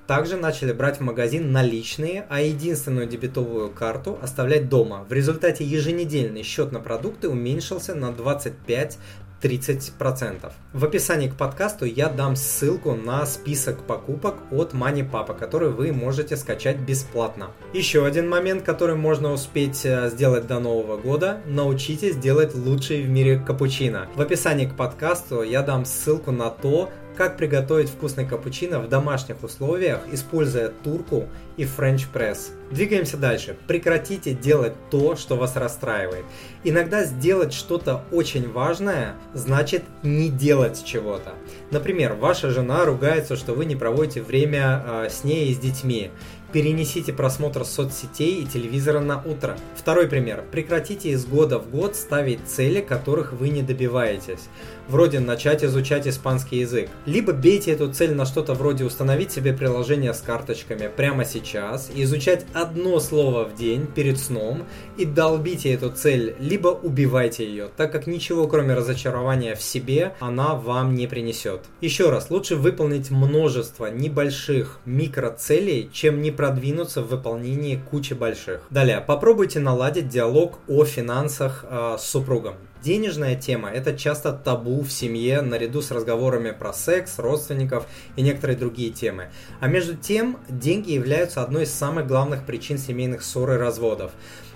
Также 0.06 0.36
начали 0.36 0.72
брать 0.72 0.96
в 0.96 1.02
магазин 1.02 1.52
наличные, 1.52 2.26
а 2.28 2.40
единственную 2.40 3.06
дебетовую 3.06 3.70
карту 3.70 4.18
оставлять 4.20 4.68
дома. 4.68 5.06
В 5.08 5.12
результате 5.12 5.64
еженедельный 5.64 6.42
счет 6.42 6.72
на 6.72 6.80
продукты 6.80 7.28
уменьшился 7.28 7.94
на 7.94 8.10
25 8.10 8.98
30%. 9.42 10.52
В 10.72 10.84
описании 10.84 11.28
к 11.28 11.34
подкасту 11.34 11.84
я 11.84 12.08
дам 12.08 12.36
ссылку 12.36 12.94
на 12.94 13.26
список 13.26 13.82
покупок 13.84 14.36
от 14.50 14.72
MoneyPapa, 14.72 15.38
который 15.38 15.70
вы 15.70 15.92
можете 15.92 16.36
скачать 16.36 16.78
бесплатно. 16.78 17.50
Еще 17.72 18.04
один 18.04 18.28
момент, 18.28 18.62
который 18.62 18.96
можно 18.96 19.32
успеть 19.32 19.84
э, 19.84 20.10
сделать 20.10 20.46
до 20.46 20.58
Нового 20.60 20.96
года– 20.96 21.40
научитесь 21.46 22.16
делать 22.16 22.54
лучший 22.54 23.02
в 23.02 23.08
мире 23.08 23.38
капучино. 23.38 24.08
В 24.14 24.20
описании 24.20 24.66
к 24.66 24.76
подкасту 24.76 25.42
я 25.42 25.62
дам 25.62 25.84
ссылку 25.84 26.32
на 26.32 26.50
то, 26.50 26.90
как 27.20 27.36
приготовить 27.36 27.90
вкусный 27.90 28.24
капучино 28.24 28.80
в 28.80 28.88
домашних 28.88 29.42
условиях, 29.42 30.00
используя 30.10 30.70
турку 30.70 31.28
и 31.58 31.66
френч 31.66 32.06
пресс. 32.06 32.50
Двигаемся 32.70 33.18
дальше. 33.18 33.58
Прекратите 33.66 34.32
делать 34.32 34.72
то, 34.90 35.16
что 35.16 35.36
вас 35.36 35.54
расстраивает. 35.54 36.24
Иногда 36.64 37.04
сделать 37.04 37.52
что-то 37.52 38.04
очень 38.10 38.50
важное 38.50 39.16
значит 39.34 39.82
не 40.02 40.30
делать 40.30 40.82
чего-то. 40.82 41.34
Например, 41.70 42.14
ваша 42.14 42.48
жена 42.48 42.86
ругается, 42.86 43.36
что 43.36 43.52
вы 43.52 43.66
не 43.66 43.76
проводите 43.76 44.22
время 44.22 44.82
э, 44.86 45.08
с 45.10 45.22
ней 45.22 45.50
и 45.50 45.54
с 45.54 45.58
детьми. 45.58 46.10
Перенесите 46.52 47.12
просмотр 47.12 47.64
соцсетей 47.64 48.42
и 48.42 48.46
телевизора 48.46 48.98
на 48.98 49.22
утро. 49.22 49.56
Второй 49.76 50.08
пример. 50.08 50.44
Прекратите 50.50 51.10
из 51.10 51.24
года 51.24 51.60
в 51.60 51.70
год 51.70 51.94
ставить 51.94 52.40
цели, 52.44 52.80
которых 52.80 53.32
вы 53.32 53.50
не 53.50 53.62
добиваетесь. 53.62 54.48
Вроде 54.88 55.20
начать 55.20 55.62
изучать 55.62 56.08
испанский 56.08 56.58
язык. 56.58 56.88
Либо 57.06 57.32
бейте 57.32 57.70
эту 57.70 57.92
цель 57.92 58.14
на 58.14 58.26
что-то 58.26 58.54
вроде 58.54 58.84
установить 58.84 59.30
себе 59.30 59.52
приложение 59.52 60.12
с 60.12 60.20
карточками 60.20 60.90
прямо 60.94 61.24
сейчас, 61.24 61.88
изучать 61.94 62.44
одно 62.52 62.98
слово 62.98 63.44
в 63.44 63.54
день 63.54 63.86
перед 63.86 64.18
сном 64.18 64.64
и 64.96 65.04
долбите 65.04 65.72
эту 65.72 65.90
цель, 65.90 66.34
либо 66.40 66.68
убивайте 66.68 67.44
ее, 67.44 67.68
так 67.76 67.92
как 67.92 68.08
ничего 68.08 68.48
кроме 68.48 68.74
разочарования 68.74 69.54
в 69.54 69.62
себе 69.62 70.14
она 70.18 70.56
вам 70.56 70.96
не 70.96 71.06
принесет. 71.06 71.60
Еще 71.80 72.10
раз, 72.10 72.28
лучше 72.30 72.56
выполнить 72.56 73.12
множество 73.12 73.86
небольших 73.86 74.80
микроцелей, 74.84 75.88
чем 75.92 76.20
не 76.20 76.32
продвинуться 76.40 77.02
в 77.02 77.08
выполнении 77.08 77.76
кучи 77.90 78.14
больших. 78.14 78.62
Далее, 78.70 79.02
попробуйте 79.06 79.60
наладить 79.60 80.08
диалог 80.08 80.58
о 80.68 80.86
финансах 80.86 81.66
э, 81.68 81.96
с 81.98 82.04
супругом. 82.04 82.54
Денежная 82.82 83.36
тема– 83.36 83.68
это 83.74 83.94
часто 83.94 84.32
табу 84.32 84.80
в 84.80 84.90
семье 84.90 85.42
наряду 85.42 85.82
с 85.82 85.90
разговорами 85.90 86.52
про 86.52 86.72
секс, 86.72 87.18
родственников 87.18 87.86
и 88.16 88.22
некоторые 88.22 88.56
другие 88.56 88.88
темы. 88.88 89.28
А 89.60 89.66
между 89.66 89.94
тем, 89.94 90.38
деньги 90.48 90.92
являются 90.92 91.42
одной 91.42 91.64
из 91.64 91.74
самых 91.74 92.06
главных 92.06 92.46
причин 92.46 92.78
семейных 92.78 93.22
ссор 93.22 93.52
и 93.52 93.56
разводов. 93.58 94.12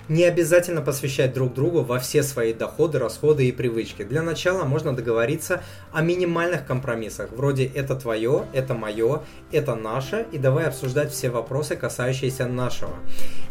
Не 0.09 0.25
обязательно 0.25 0.83
посвящать 0.83 1.33
друг 1.33 1.55
другу 1.55 1.83
во 1.83 1.99
все 1.99 2.23
свои 2.23 2.53
доходы, 2.53 2.99
расходы 2.99 3.49
и 3.49 3.53
привычки. 3.53 4.03
Для 4.03 4.21
начала 4.21 4.64
можно 4.64 4.95
договориться 4.95 5.62
о 5.93 6.03
минимальных 6.03 6.67
компромиссах, 6.67 7.31
вроде 7.33 7.64
«это 7.64 7.97
твое», 7.97 8.45
«это 8.53 8.75
мое», 8.75 9.23
«это 9.51 9.75
наше» 9.75 10.27
и 10.31 10.37
давай 10.37 10.67
обсуждать 10.67 11.11
все 11.11 11.31
вопросы, 11.31 11.75
касающиеся 11.77 12.47
нашего. 12.47 12.95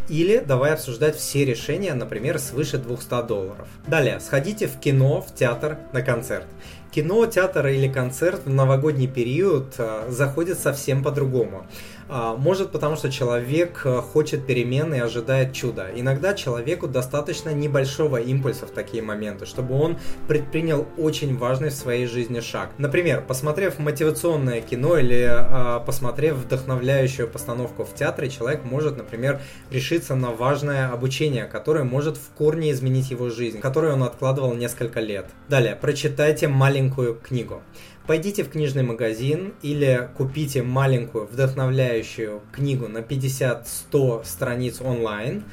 Или 0.09 0.43
давай 0.45 0.73
обсуждать 0.73 1.15
все 1.15 1.43
решения, 1.43 1.93
например, 1.95 2.37
свыше 2.37 2.77
200 2.77 3.25
долларов. 3.25 3.67
Далее, 3.87 4.19
сходите 4.19 4.67
в 4.67 4.79
кино, 4.79 5.21
в 5.21 5.33
театр, 5.33 5.79
на 5.91 6.03
концерт. 6.03 6.45
Кино, 6.93 7.25
театр 7.25 7.65
или 7.67 7.91
концерт 7.91 8.41
в 8.45 8.53
новогодний 8.53 9.07
период 9.07 9.73
э, 9.79 10.11
заходит 10.11 10.59
совсем 10.59 11.01
по-другому. 11.01 11.65
А, 12.09 12.35
может 12.35 12.71
потому, 12.71 12.95
что 12.95 13.11
человек 13.11 13.81
э, 13.85 14.01
хочет 14.01 14.45
перемены 14.45 14.95
и 14.95 14.99
ожидает 14.99 15.53
чуда. 15.53 15.87
Иногда 15.95 16.35
человеку 16.35 16.87
достаточно 16.87 17.49
небольшого 17.49 18.17
импульса 18.17 18.67
в 18.67 18.71
такие 18.71 19.01
моменты, 19.01 19.47
чтобы 19.47 19.75
он 19.75 19.97
предпринял 20.27 20.87
очень 20.97 21.37
важный 21.37 21.69
в 21.69 21.73
своей 21.73 22.05
жизни 22.05 22.39
шаг. 22.39 22.69
Например, 22.77 23.23
посмотрев 23.25 23.79
мотивационное 23.79 24.61
кино 24.61 24.97
или 24.97 25.25
а, 25.27 25.79
посмотрев 25.79 26.35
вдохновляющую 26.35 27.27
постановку 27.27 27.83
в 27.85 27.95
театре, 27.95 28.29
человек 28.29 28.63
может, 28.63 28.97
например, 28.97 29.39
решиться 29.71 30.13
на 30.13 30.31
важное 30.31 30.91
обучение, 30.91 31.45
которое 31.45 31.83
может 31.83 32.17
в 32.17 32.29
корне 32.37 32.71
изменить 32.71 33.11
его 33.11 33.29
жизнь, 33.29 33.59
которую 33.59 33.93
он 33.93 34.03
откладывал 34.03 34.53
несколько 34.53 34.99
лет. 34.99 35.25
Далее, 35.49 35.75
прочитайте 35.75 36.47
маленькую 36.83 37.15
книгу. 37.15 37.61
Пойдите 38.05 38.43
в 38.43 38.49
книжный 38.49 38.83
магазин 38.83 39.53
или 39.61 40.09
купите 40.17 40.61
маленькую 40.61 41.25
вдохновляющую 41.27 42.41
книгу 42.51 42.89
на 42.89 42.97
50-100 42.97 44.25
страниц 44.25 44.81
онлайн, 44.81 45.43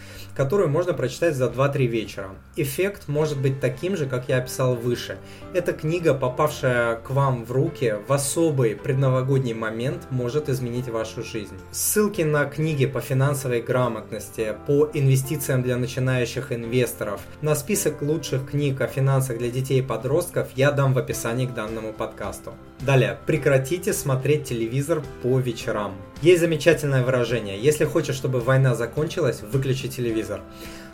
которую 0.41 0.71
можно 0.71 0.95
прочитать 0.95 1.37
за 1.37 1.49
2-3 1.49 1.85
вечера. 1.85 2.31
Эффект 2.57 3.09
может 3.09 3.39
быть 3.39 3.61
таким 3.61 3.95
же, 3.95 4.07
как 4.07 4.31
я 4.31 4.39
описал 4.39 4.75
выше. 4.75 5.19
Эта 5.53 5.75
книга, 5.75 6.15
попавшая 6.15 6.97
к 6.97 7.11
вам 7.11 7.45
в 7.45 7.53
руки 7.53 7.97
в 8.09 8.11
особый 8.11 8.75
предновогодний 8.75 9.53
момент, 9.53 10.07
может 10.09 10.49
изменить 10.49 10.89
вашу 10.89 11.23
жизнь. 11.23 11.59
Ссылки 11.73 12.23
на 12.23 12.47
книги 12.47 12.87
по 12.87 13.03
финансовой 13.03 13.61
грамотности, 13.61 14.55
по 14.67 14.89
инвестициям 14.95 15.63
для 15.63 15.77
начинающих 15.77 16.53
инвесторов, 16.53 17.21
на 17.43 17.55
список 17.55 18.01
лучших 18.01 18.51
книг 18.51 18.81
о 18.81 18.87
финансах 18.87 19.37
для 19.37 19.51
детей 19.51 19.81
и 19.81 19.83
подростков 19.83 20.49
я 20.57 20.71
дам 20.71 20.95
в 20.95 20.99
описании 20.99 21.45
к 21.45 21.53
данному 21.53 21.93
подкасту. 21.93 22.55
Далее, 22.81 23.19
прекратите 23.27 23.93
смотреть 23.93 24.45
телевизор 24.45 25.03
по 25.23 25.39
вечерам. 25.39 25.93
Есть 26.23 26.41
замечательное 26.41 27.03
выражение. 27.03 27.59
Если 27.59 27.87
хочешь, 27.87 28.15
чтобы 28.15 28.41
война 28.41 28.75
закончилась, 28.75 29.41
выключи 29.41 29.89
телевизор. 29.89 30.43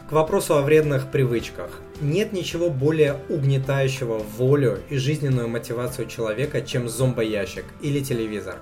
К 0.08 0.12
вопросу 0.12 0.56
о 0.56 0.62
вредных 0.62 1.10
привычках. 1.10 1.80
Нет 2.00 2.32
ничего 2.32 2.70
более 2.70 3.16
угнетающего 3.28 4.18
волю 4.18 4.78
и 4.88 4.98
жизненную 4.98 5.48
мотивацию 5.48 6.06
человека, 6.06 6.60
чем 6.60 6.88
зомбоящик 6.88 7.64
или 7.80 7.98
телевизор. 7.98 8.58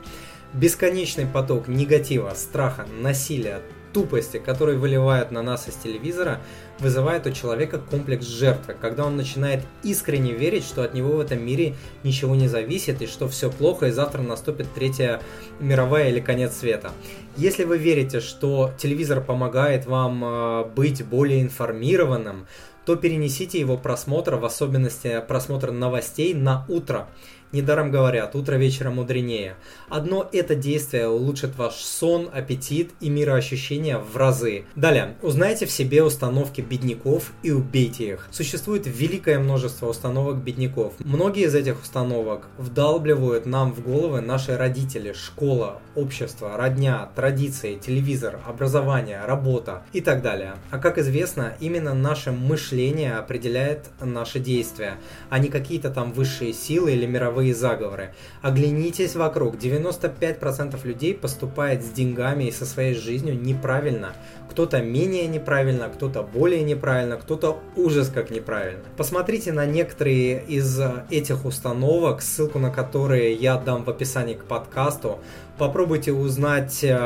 Бесконечный 0.54 1.26
поток 1.26 1.68
негатива, 1.68 2.32
страха, 2.34 2.86
насилия, 2.98 3.60
тупости, 3.94 4.36
которые 4.36 4.76
выливают 4.76 5.30
на 5.30 5.40
нас 5.40 5.68
из 5.68 5.74
телевизора, 5.76 6.40
вызывает 6.80 7.26
у 7.26 7.30
человека 7.30 7.78
комплекс 7.78 8.26
жертвы, 8.26 8.74
когда 8.78 9.06
он 9.06 9.16
начинает 9.16 9.64
искренне 9.82 10.32
верить, 10.32 10.64
что 10.64 10.82
от 10.82 10.92
него 10.92 11.16
в 11.16 11.20
этом 11.20 11.42
мире 11.42 11.76
ничего 12.02 12.34
не 12.34 12.48
зависит 12.48 13.00
и 13.00 13.06
что 13.06 13.28
все 13.28 13.50
плохо 13.50 13.86
и 13.86 13.90
завтра 13.92 14.20
наступит 14.20 14.66
третья 14.74 15.20
мировая 15.60 16.10
или 16.10 16.20
конец 16.20 16.56
света. 16.56 16.90
Если 17.36 17.64
вы 17.64 17.78
верите, 17.78 18.20
что 18.20 18.72
телевизор 18.76 19.22
помогает 19.22 19.86
вам 19.86 20.24
э, 20.24 20.64
быть 20.74 21.04
более 21.04 21.40
информированным, 21.40 22.46
то 22.84 22.96
перенесите 22.96 23.58
его 23.58 23.76
просмотр, 23.76 24.34
в 24.34 24.44
особенности 24.44 25.22
просмотр 25.26 25.70
новостей, 25.70 26.34
на 26.34 26.66
утро. 26.68 27.08
Недаром 27.52 27.90
говорят, 27.90 28.34
утро 28.34 28.56
вечера 28.56 28.90
мудренее. 28.90 29.54
Одно 29.88 30.28
это 30.32 30.56
действие 30.56 31.08
улучшит 31.08 31.56
ваш 31.56 31.74
сон, 31.74 32.28
аппетит 32.32 32.90
и 33.00 33.08
мироощущение 33.08 33.98
в 33.98 34.16
разы. 34.16 34.64
Далее, 34.74 35.14
узнайте 35.22 35.66
в 35.66 35.70
себе 35.70 36.02
установки 36.02 36.60
бедняков 36.60 37.32
и 37.42 37.52
убейте 37.52 38.08
их. 38.08 38.28
Существует 38.32 38.86
великое 38.86 39.38
множество 39.38 39.88
установок 39.88 40.38
бедняков. 40.38 40.94
Многие 40.98 41.44
из 41.44 41.54
этих 41.54 41.80
установок 41.80 42.48
вдалбливают 42.58 43.46
нам 43.46 43.72
в 43.72 43.84
головы 43.84 44.20
наши 44.20 44.56
родители, 44.56 45.12
школа, 45.12 45.80
общество, 45.94 46.56
родня, 46.56 47.08
традиции, 47.14 47.76
телевизор, 47.76 48.40
образование, 48.46 49.24
работа 49.24 49.84
и 49.92 50.00
так 50.00 50.22
далее. 50.22 50.54
А 50.70 50.78
как 50.78 50.98
известно, 50.98 51.54
именно 51.60 51.94
наше 51.94 52.32
мышление 52.32 53.14
определяет 53.14 53.90
наши 54.00 54.40
действия, 54.40 54.94
а 55.30 55.38
не 55.38 55.48
какие-то 55.48 55.90
там 55.90 56.12
высшие 56.12 56.52
силы 56.52 56.92
или 56.92 57.06
мировые 57.06 57.33
мировые 57.34 57.54
заговоры. 57.54 58.10
Оглянитесь 58.42 59.16
вокруг. 59.16 59.56
95% 59.56 60.86
людей 60.86 61.14
поступает 61.14 61.82
с 61.82 61.90
деньгами 61.90 62.44
и 62.44 62.52
со 62.52 62.64
своей 62.64 62.94
жизнью 62.94 63.40
неправильно. 63.40 64.12
Кто-то 64.50 64.80
менее 64.80 65.26
неправильно, 65.26 65.88
кто-то 65.88 66.22
более 66.22 66.62
неправильно, 66.62 67.16
кто-то 67.16 67.58
ужас 67.76 68.08
как 68.08 68.30
неправильно. 68.30 68.84
Посмотрите 68.96 69.52
на 69.52 69.66
некоторые 69.66 70.44
из 70.44 70.80
этих 71.10 71.44
установок, 71.44 72.22
ссылку 72.22 72.58
на 72.58 72.70
которые 72.70 73.32
я 73.34 73.56
дам 73.56 73.84
в 73.84 73.90
описании 73.90 74.34
к 74.34 74.44
подкасту. 74.44 75.18
Попробуйте 75.58 76.12
узнать 76.12 76.82
э, 76.82 76.96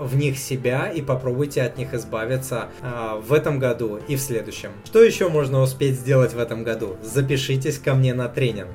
в 0.00 0.16
них 0.16 0.38
себя 0.38 0.88
и 0.88 1.02
попробуйте 1.02 1.60
от 1.62 1.76
них 1.76 1.92
избавиться 1.92 2.68
э, 2.80 3.20
в 3.20 3.34
этом 3.34 3.58
году 3.58 4.00
и 4.08 4.16
в 4.16 4.20
следующем. 4.20 4.70
Что 4.86 5.02
еще 5.02 5.28
можно 5.28 5.60
успеть 5.60 5.96
сделать 5.96 6.32
в 6.32 6.38
этом 6.38 6.64
году? 6.64 6.96
Запишитесь 7.02 7.78
ко 7.78 7.94
мне 7.94 8.14
на 8.14 8.28
тренинг. 8.28 8.70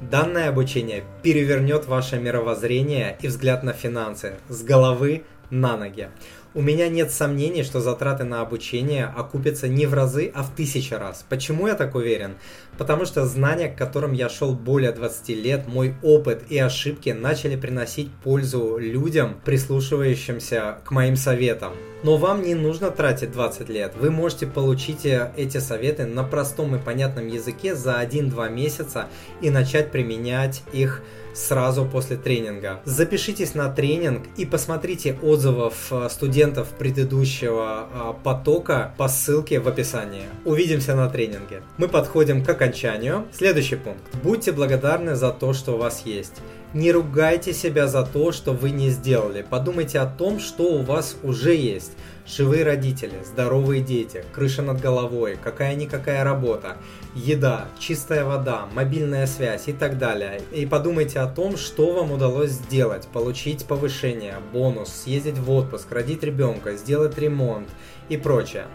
Данное 0.00 0.50
обучение 0.50 1.04
перевернет 1.22 1.86
ваше 1.86 2.18
мировоззрение 2.18 3.16
и 3.22 3.28
взгляд 3.28 3.62
на 3.62 3.72
финансы 3.72 4.34
с 4.48 4.62
головы 4.62 5.22
на 5.48 5.78
ноги. 5.78 6.10
У 6.52 6.60
меня 6.60 6.88
нет 6.88 7.10
сомнений, 7.10 7.62
что 7.62 7.80
затраты 7.80 8.24
на 8.24 8.42
обучение 8.42 9.06
окупятся 9.06 9.68
не 9.68 9.86
в 9.86 9.94
разы, 9.94 10.30
а 10.34 10.42
в 10.42 10.54
тысячи 10.54 10.92
раз. 10.92 11.24
Почему 11.28 11.66
я 11.66 11.74
так 11.74 11.94
уверен? 11.94 12.36
Потому 12.76 13.06
что 13.06 13.24
знания, 13.26 13.68
к 13.68 13.76
которым 13.76 14.12
я 14.12 14.28
шел 14.28 14.54
более 14.54 14.92
20 14.92 15.28
лет, 15.30 15.66
мой 15.66 15.94
опыт 16.02 16.44
и 16.50 16.58
ошибки 16.58 17.10
начали 17.10 17.56
приносить 17.56 18.10
пользу 18.22 18.76
людям, 18.78 19.40
прислушивающимся 19.44 20.78
к 20.84 20.90
моим 20.90 21.16
советам. 21.16 21.72
Но 22.06 22.16
вам 22.16 22.42
не 22.42 22.54
нужно 22.54 22.92
тратить 22.92 23.32
20 23.32 23.68
лет. 23.68 23.94
Вы 23.98 24.12
можете 24.12 24.46
получить 24.46 25.04
эти 25.04 25.58
советы 25.58 26.06
на 26.06 26.22
простом 26.22 26.76
и 26.76 26.78
понятном 26.78 27.26
языке 27.26 27.74
за 27.74 28.00
1-2 28.00 28.48
месяца 28.48 29.08
и 29.40 29.50
начать 29.50 29.90
применять 29.90 30.62
их 30.72 31.02
сразу 31.34 31.84
после 31.84 32.16
тренинга. 32.16 32.80
Запишитесь 32.84 33.54
на 33.54 33.68
тренинг 33.68 34.22
и 34.36 34.46
посмотрите 34.46 35.18
отзывов 35.20 35.74
э, 35.90 36.08
студентов 36.08 36.68
предыдущего 36.68 37.88
э, 37.92 38.12
потока 38.22 38.94
по 38.96 39.08
ссылке 39.08 39.58
в 39.58 39.66
описании. 39.66 40.26
Увидимся 40.44 40.94
на 40.94 41.10
тренинге. 41.10 41.62
Мы 41.76 41.88
подходим 41.88 42.44
к 42.44 42.48
окончанию. 42.48 43.26
Следующий 43.32 43.76
пункт. 43.76 44.02
Будьте 44.22 44.52
благодарны 44.52 45.16
за 45.16 45.30
то, 45.30 45.52
что 45.52 45.72
у 45.72 45.78
вас 45.78 46.06
есть. 46.06 46.40
Не 46.76 46.92
ругайте 46.92 47.54
себя 47.54 47.86
за 47.86 48.04
то, 48.04 48.32
что 48.32 48.52
вы 48.52 48.68
не 48.68 48.90
сделали. 48.90 49.40
Подумайте 49.48 49.98
о 49.98 50.04
том, 50.04 50.38
что 50.38 50.64
у 50.64 50.82
вас 50.82 51.16
уже 51.22 51.54
есть. 51.54 51.92
Живые 52.26 52.64
родители, 52.64 53.14
здоровые 53.24 53.80
дети, 53.80 54.22
крыша 54.34 54.60
над 54.60 54.78
головой, 54.78 55.38
какая-никакая 55.42 56.22
работа, 56.22 56.76
еда, 57.14 57.64
чистая 57.78 58.26
вода, 58.26 58.66
мобильная 58.74 59.26
связь 59.26 59.68
и 59.68 59.72
так 59.72 59.96
далее. 59.96 60.42
И 60.52 60.66
подумайте 60.66 61.20
о 61.20 61.28
том, 61.28 61.56
что 61.56 61.94
вам 61.94 62.12
удалось 62.12 62.50
сделать, 62.50 63.08
получить 63.10 63.64
повышение, 63.64 64.34
бонус, 64.52 64.90
съездить 64.90 65.38
в 65.38 65.50
отпуск, 65.50 65.90
родить 65.90 66.24
ребенка, 66.24 66.76
сделать 66.76 67.16
ремонт 67.16 67.70
и 68.10 68.18
прочее. 68.18 68.66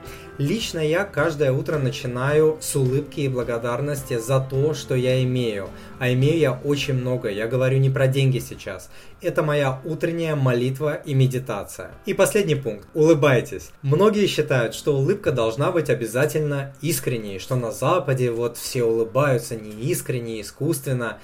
Лично 0.42 0.80
я 0.80 1.04
каждое 1.04 1.52
утро 1.52 1.78
начинаю 1.78 2.58
с 2.62 2.76
улыбки 2.76 3.20
и 3.20 3.28
благодарности 3.28 4.18
за 4.18 4.40
то, 4.40 4.74
что 4.74 4.96
я 4.96 5.22
имею. 5.22 5.70
А 6.00 6.12
имею 6.14 6.40
я 6.40 6.54
очень 6.64 6.96
много, 6.96 7.30
я 7.30 7.46
говорю 7.46 7.78
не 7.78 7.92
про 7.92 8.08
деньги 8.08 8.40
сейчас. 8.40 8.90
Это 9.22 9.44
моя 9.44 9.80
утренняя 9.86 10.36
молитва 10.36 10.96
и 10.96 11.14
медитация. 11.14 11.92
И 12.08 12.16
последний 12.16 12.56
пункт. 12.56 12.88
Улыбайтесь. 12.96 13.70
Многие 13.84 14.26
считают, 14.26 14.74
что 14.74 14.98
улыбка 14.98 15.32
должна 15.32 15.72
быть 15.72 15.92
обязательно 15.92 16.74
искренней, 16.82 17.38
что 17.38 17.56
на 17.56 17.72
Западе 17.72 18.32
вот 18.32 18.58
все 18.58 18.84
улыбаются 18.84 19.56
неискренне, 19.56 20.42
искусственно. 20.42 21.20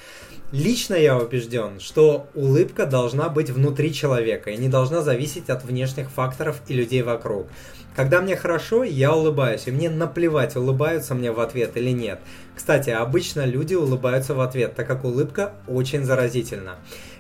Лично 0.52 0.94
я 0.94 1.18
убежден, 1.18 1.80
что 1.80 2.28
улыбка 2.34 2.86
должна 2.86 3.28
быть 3.28 3.50
внутри 3.50 3.94
человека 3.94 4.52
и 4.52 4.58
не 4.58 4.70
должна 4.70 5.02
зависеть 5.02 5.50
от 5.50 5.66
внешних 5.66 6.10
факторов 6.10 6.62
и 6.68 6.74
людей 6.74 7.02
вокруг. 7.02 7.48
Когда 7.98 8.22
мне 8.22 8.36
хорошо, 8.36 8.84
я 8.84 9.12
улыбаюсь, 9.16 9.64
и 9.66 9.72
мне 9.72 9.90
наплевать, 9.90 10.56
улыбаются 10.56 11.16
мне 11.16 11.32
в 11.32 11.40
ответ 11.40 11.76
или 11.78 11.90
нет. 11.90 12.20
Кстати, 12.56 12.92
обычно 12.92 13.44
люди 13.44 13.74
улыбаются 13.74 14.36
в 14.36 14.42
ответ, 14.42 14.76
так 14.76 14.86
как 14.86 15.04
улыбка 15.04 15.54
очень 15.68 16.06
заразительна. 16.06 16.76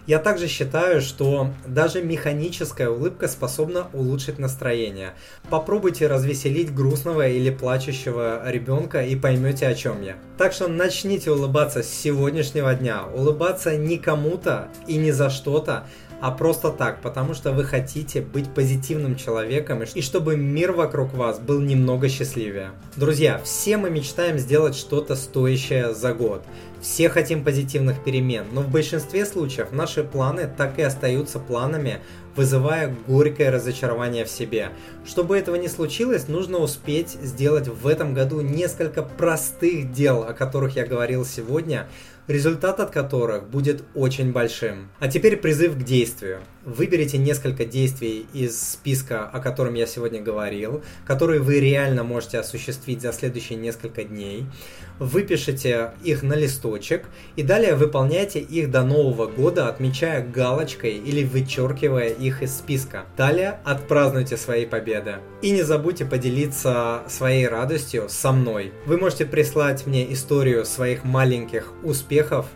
Я 0.05 0.19
также 0.19 0.47
считаю, 0.47 1.01
что 1.01 1.49
даже 1.65 2.03
механическая 2.03 2.89
улыбка 2.89 3.27
способна 3.27 3.87
улучшить 3.91 4.37
настроение. 4.37 5.15
Попробуйте 5.49 6.05
развеселить 6.05 6.73
грустного 6.73 7.27
или 7.27 7.49
плачущего 7.49 8.41
ребенка 8.49 9.03
и 9.03 9.15
поймете, 9.15 9.67
о 9.67 9.73
чем 9.73 10.03
я. 10.03 10.15
Так 10.37 10.53
что 10.53 10.67
начните 10.67 11.31
улыбаться 11.31 11.81
с 11.81 11.89
сегодняшнего 11.89 12.73
дня. 12.75 13.01
Улыбаться 13.13 13.75
не 13.75 13.97
кому-то 13.97 14.69
и 14.85 14.95
не 14.95 15.11
за 15.11 15.29
что-то, 15.29 15.87
а 16.19 16.31
просто 16.31 16.71
так, 16.71 17.01
потому 17.01 17.33
что 17.33 17.51
вы 17.51 17.63
хотите 17.63 18.21
быть 18.21 18.49
позитивным 18.53 19.15
человеком 19.15 19.83
и 19.83 20.01
чтобы 20.01 20.35
мир 20.35 20.71
вокруг 20.71 21.13
вас 21.13 21.39
был 21.39 21.59
немного 21.61 22.09
счастливее. 22.09 22.71
Друзья, 22.95 23.39
все 23.43 23.77
мы 23.77 23.89
мечтаем 23.89 24.37
сделать 24.37 24.75
что-то 24.75 25.15
стоящее 25.15 25.93
за 25.93 26.13
год. 26.13 26.43
Все 26.81 27.09
хотим 27.09 27.43
позитивных 27.43 28.03
перемен, 28.03 28.45
но 28.51 28.61
в 28.61 28.69
большинстве 28.69 29.25
случаев 29.25 29.71
наши 29.71 30.03
планы 30.03 30.49
так 30.57 30.77
и 30.77 30.83
остаются 30.83 31.39
планами, 31.39 32.01
вызывая 32.35 32.95
горькое 33.07 33.49
разочарование 33.49 34.25
в 34.25 34.29
себе. 34.29 34.69
Чтобы 35.05 35.37
этого 35.37 35.55
не 35.55 35.67
случилось, 35.67 36.27
нужно 36.27 36.59
успеть 36.59 37.09
сделать 37.09 37.67
в 37.67 37.87
этом 37.87 38.13
году 38.13 38.41
несколько 38.41 39.01
простых 39.01 39.91
дел, 39.91 40.23
о 40.23 40.33
которых 40.33 40.75
я 40.75 40.85
говорил 40.85 41.25
сегодня, 41.25 41.87
результат 42.27 42.79
от 42.79 42.91
которых 42.91 43.49
будет 43.49 43.83
очень 43.95 44.31
большим. 44.31 44.89
А 44.99 45.07
теперь 45.07 45.37
призыв 45.37 45.75
к 45.75 45.83
действию. 45.83 46.39
Выберите 46.67 47.17
несколько 47.17 47.63
действий 47.63 48.25
из 48.33 48.59
списка, 48.59 49.23
о 49.23 49.39
котором 49.39 49.75
я 49.75 49.85
сегодня 49.87 50.21
говорил, 50.21 50.83
которые 51.05 51.39
вы 51.39 51.61
реально 51.61 52.03
можете 52.03 52.39
осуществить 52.39 53.01
за 53.01 53.13
следующие 53.13 53.57
несколько 53.57 54.03
дней. 54.03 54.43
Выпишите 54.99 55.91
их 56.03 56.23
на 56.23 56.33
листочек 56.33 57.05
и 57.37 57.43
далее 57.43 57.75
выполняйте 57.75 58.41
их 58.41 58.69
до 58.69 58.83
Нового 58.83 59.27
года, 59.27 59.69
отмечая 59.69 60.27
галочкой 60.27 60.97
или 60.97 61.23
вычеркивая 61.23 62.09
их 62.09 62.43
из 62.43 62.57
списка. 62.57 63.05
Далее 63.15 63.61
отпразднуйте 63.63 64.35
свои 64.35 64.65
победы. 64.65 65.19
И 65.41 65.51
не 65.51 65.63
забудьте 65.63 66.03
поделиться 66.03 67.03
своей 67.07 67.47
радостью 67.47 68.07
со 68.09 68.33
мной. 68.33 68.73
Вы 68.85 68.97
можете 68.97 69.25
прислать 69.25 69.87
мне 69.87 70.11
историю 70.11 70.65
своих 70.65 71.05
маленьких 71.05 71.71
успехов 71.83 72.47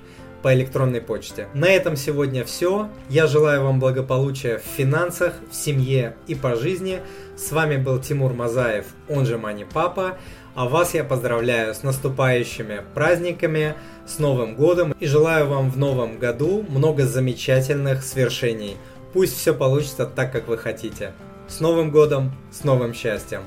по 0.42 0.54
электронной 0.54 1.02
почте. 1.02 1.48
На 1.54 1.70
этом 1.70 1.96
сегодня 1.96 2.44
все. 2.44 2.90
Я 3.10 3.28
желаю 3.28 3.64
вам 3.64 3.80
благополучия 3.80 4.58
в 4.58 4.64
финансах, 4.64 5.34
в 5.50 5.56
семье 5.56 6.16
и 6.28 6.36
по 6.36 6.56
жизни. 6.56 7.00
С 7.38 7.52
вами 7.52 7.78
был 7.78 8.00
Тимур 8.00 8.34
Мазаев, 8.34 8.86
он 9.10 9.26
же 9.26 9.38
Мани 9.38 9.66
Папа. 9.66 10.18
А 10.54 10.68
вас 10.68 10.94
я 10.94 11.04
поздравляю 11.04 11.74
с 11.74 11.84
наступающими 11.84 12.82
праздниками, 12.94 13.76
с 14.06 14.20
Новым 14.20 14.56
годом 14.56 14.94
и 15.00 15.06
желаю 15.06 15.48
вам 15.48 15.72
в 15.72 15.78
новом 15.78 16.20
году 16.20 16.66
много 16.68 17.06
замечательных 17.06 18.04
свершений. 18.04 18.76
Пусть 19.14 19.38
все 19.38 19.54
получится 19.54 20.06
так, 20.06 20.32
как 20.32 20.48
вы 20.48 20.58
хотите. 20.58 21.14
С 21.48 21.60
Новым 21.60 21.92
годом, 21.92 22.34
с 22.52 22.64
новым 22.64 22.94
счастьем. 22.94 23.42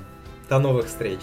До 0.49 0.59
новых 0.59 0.87
встреч! 0.87 1.21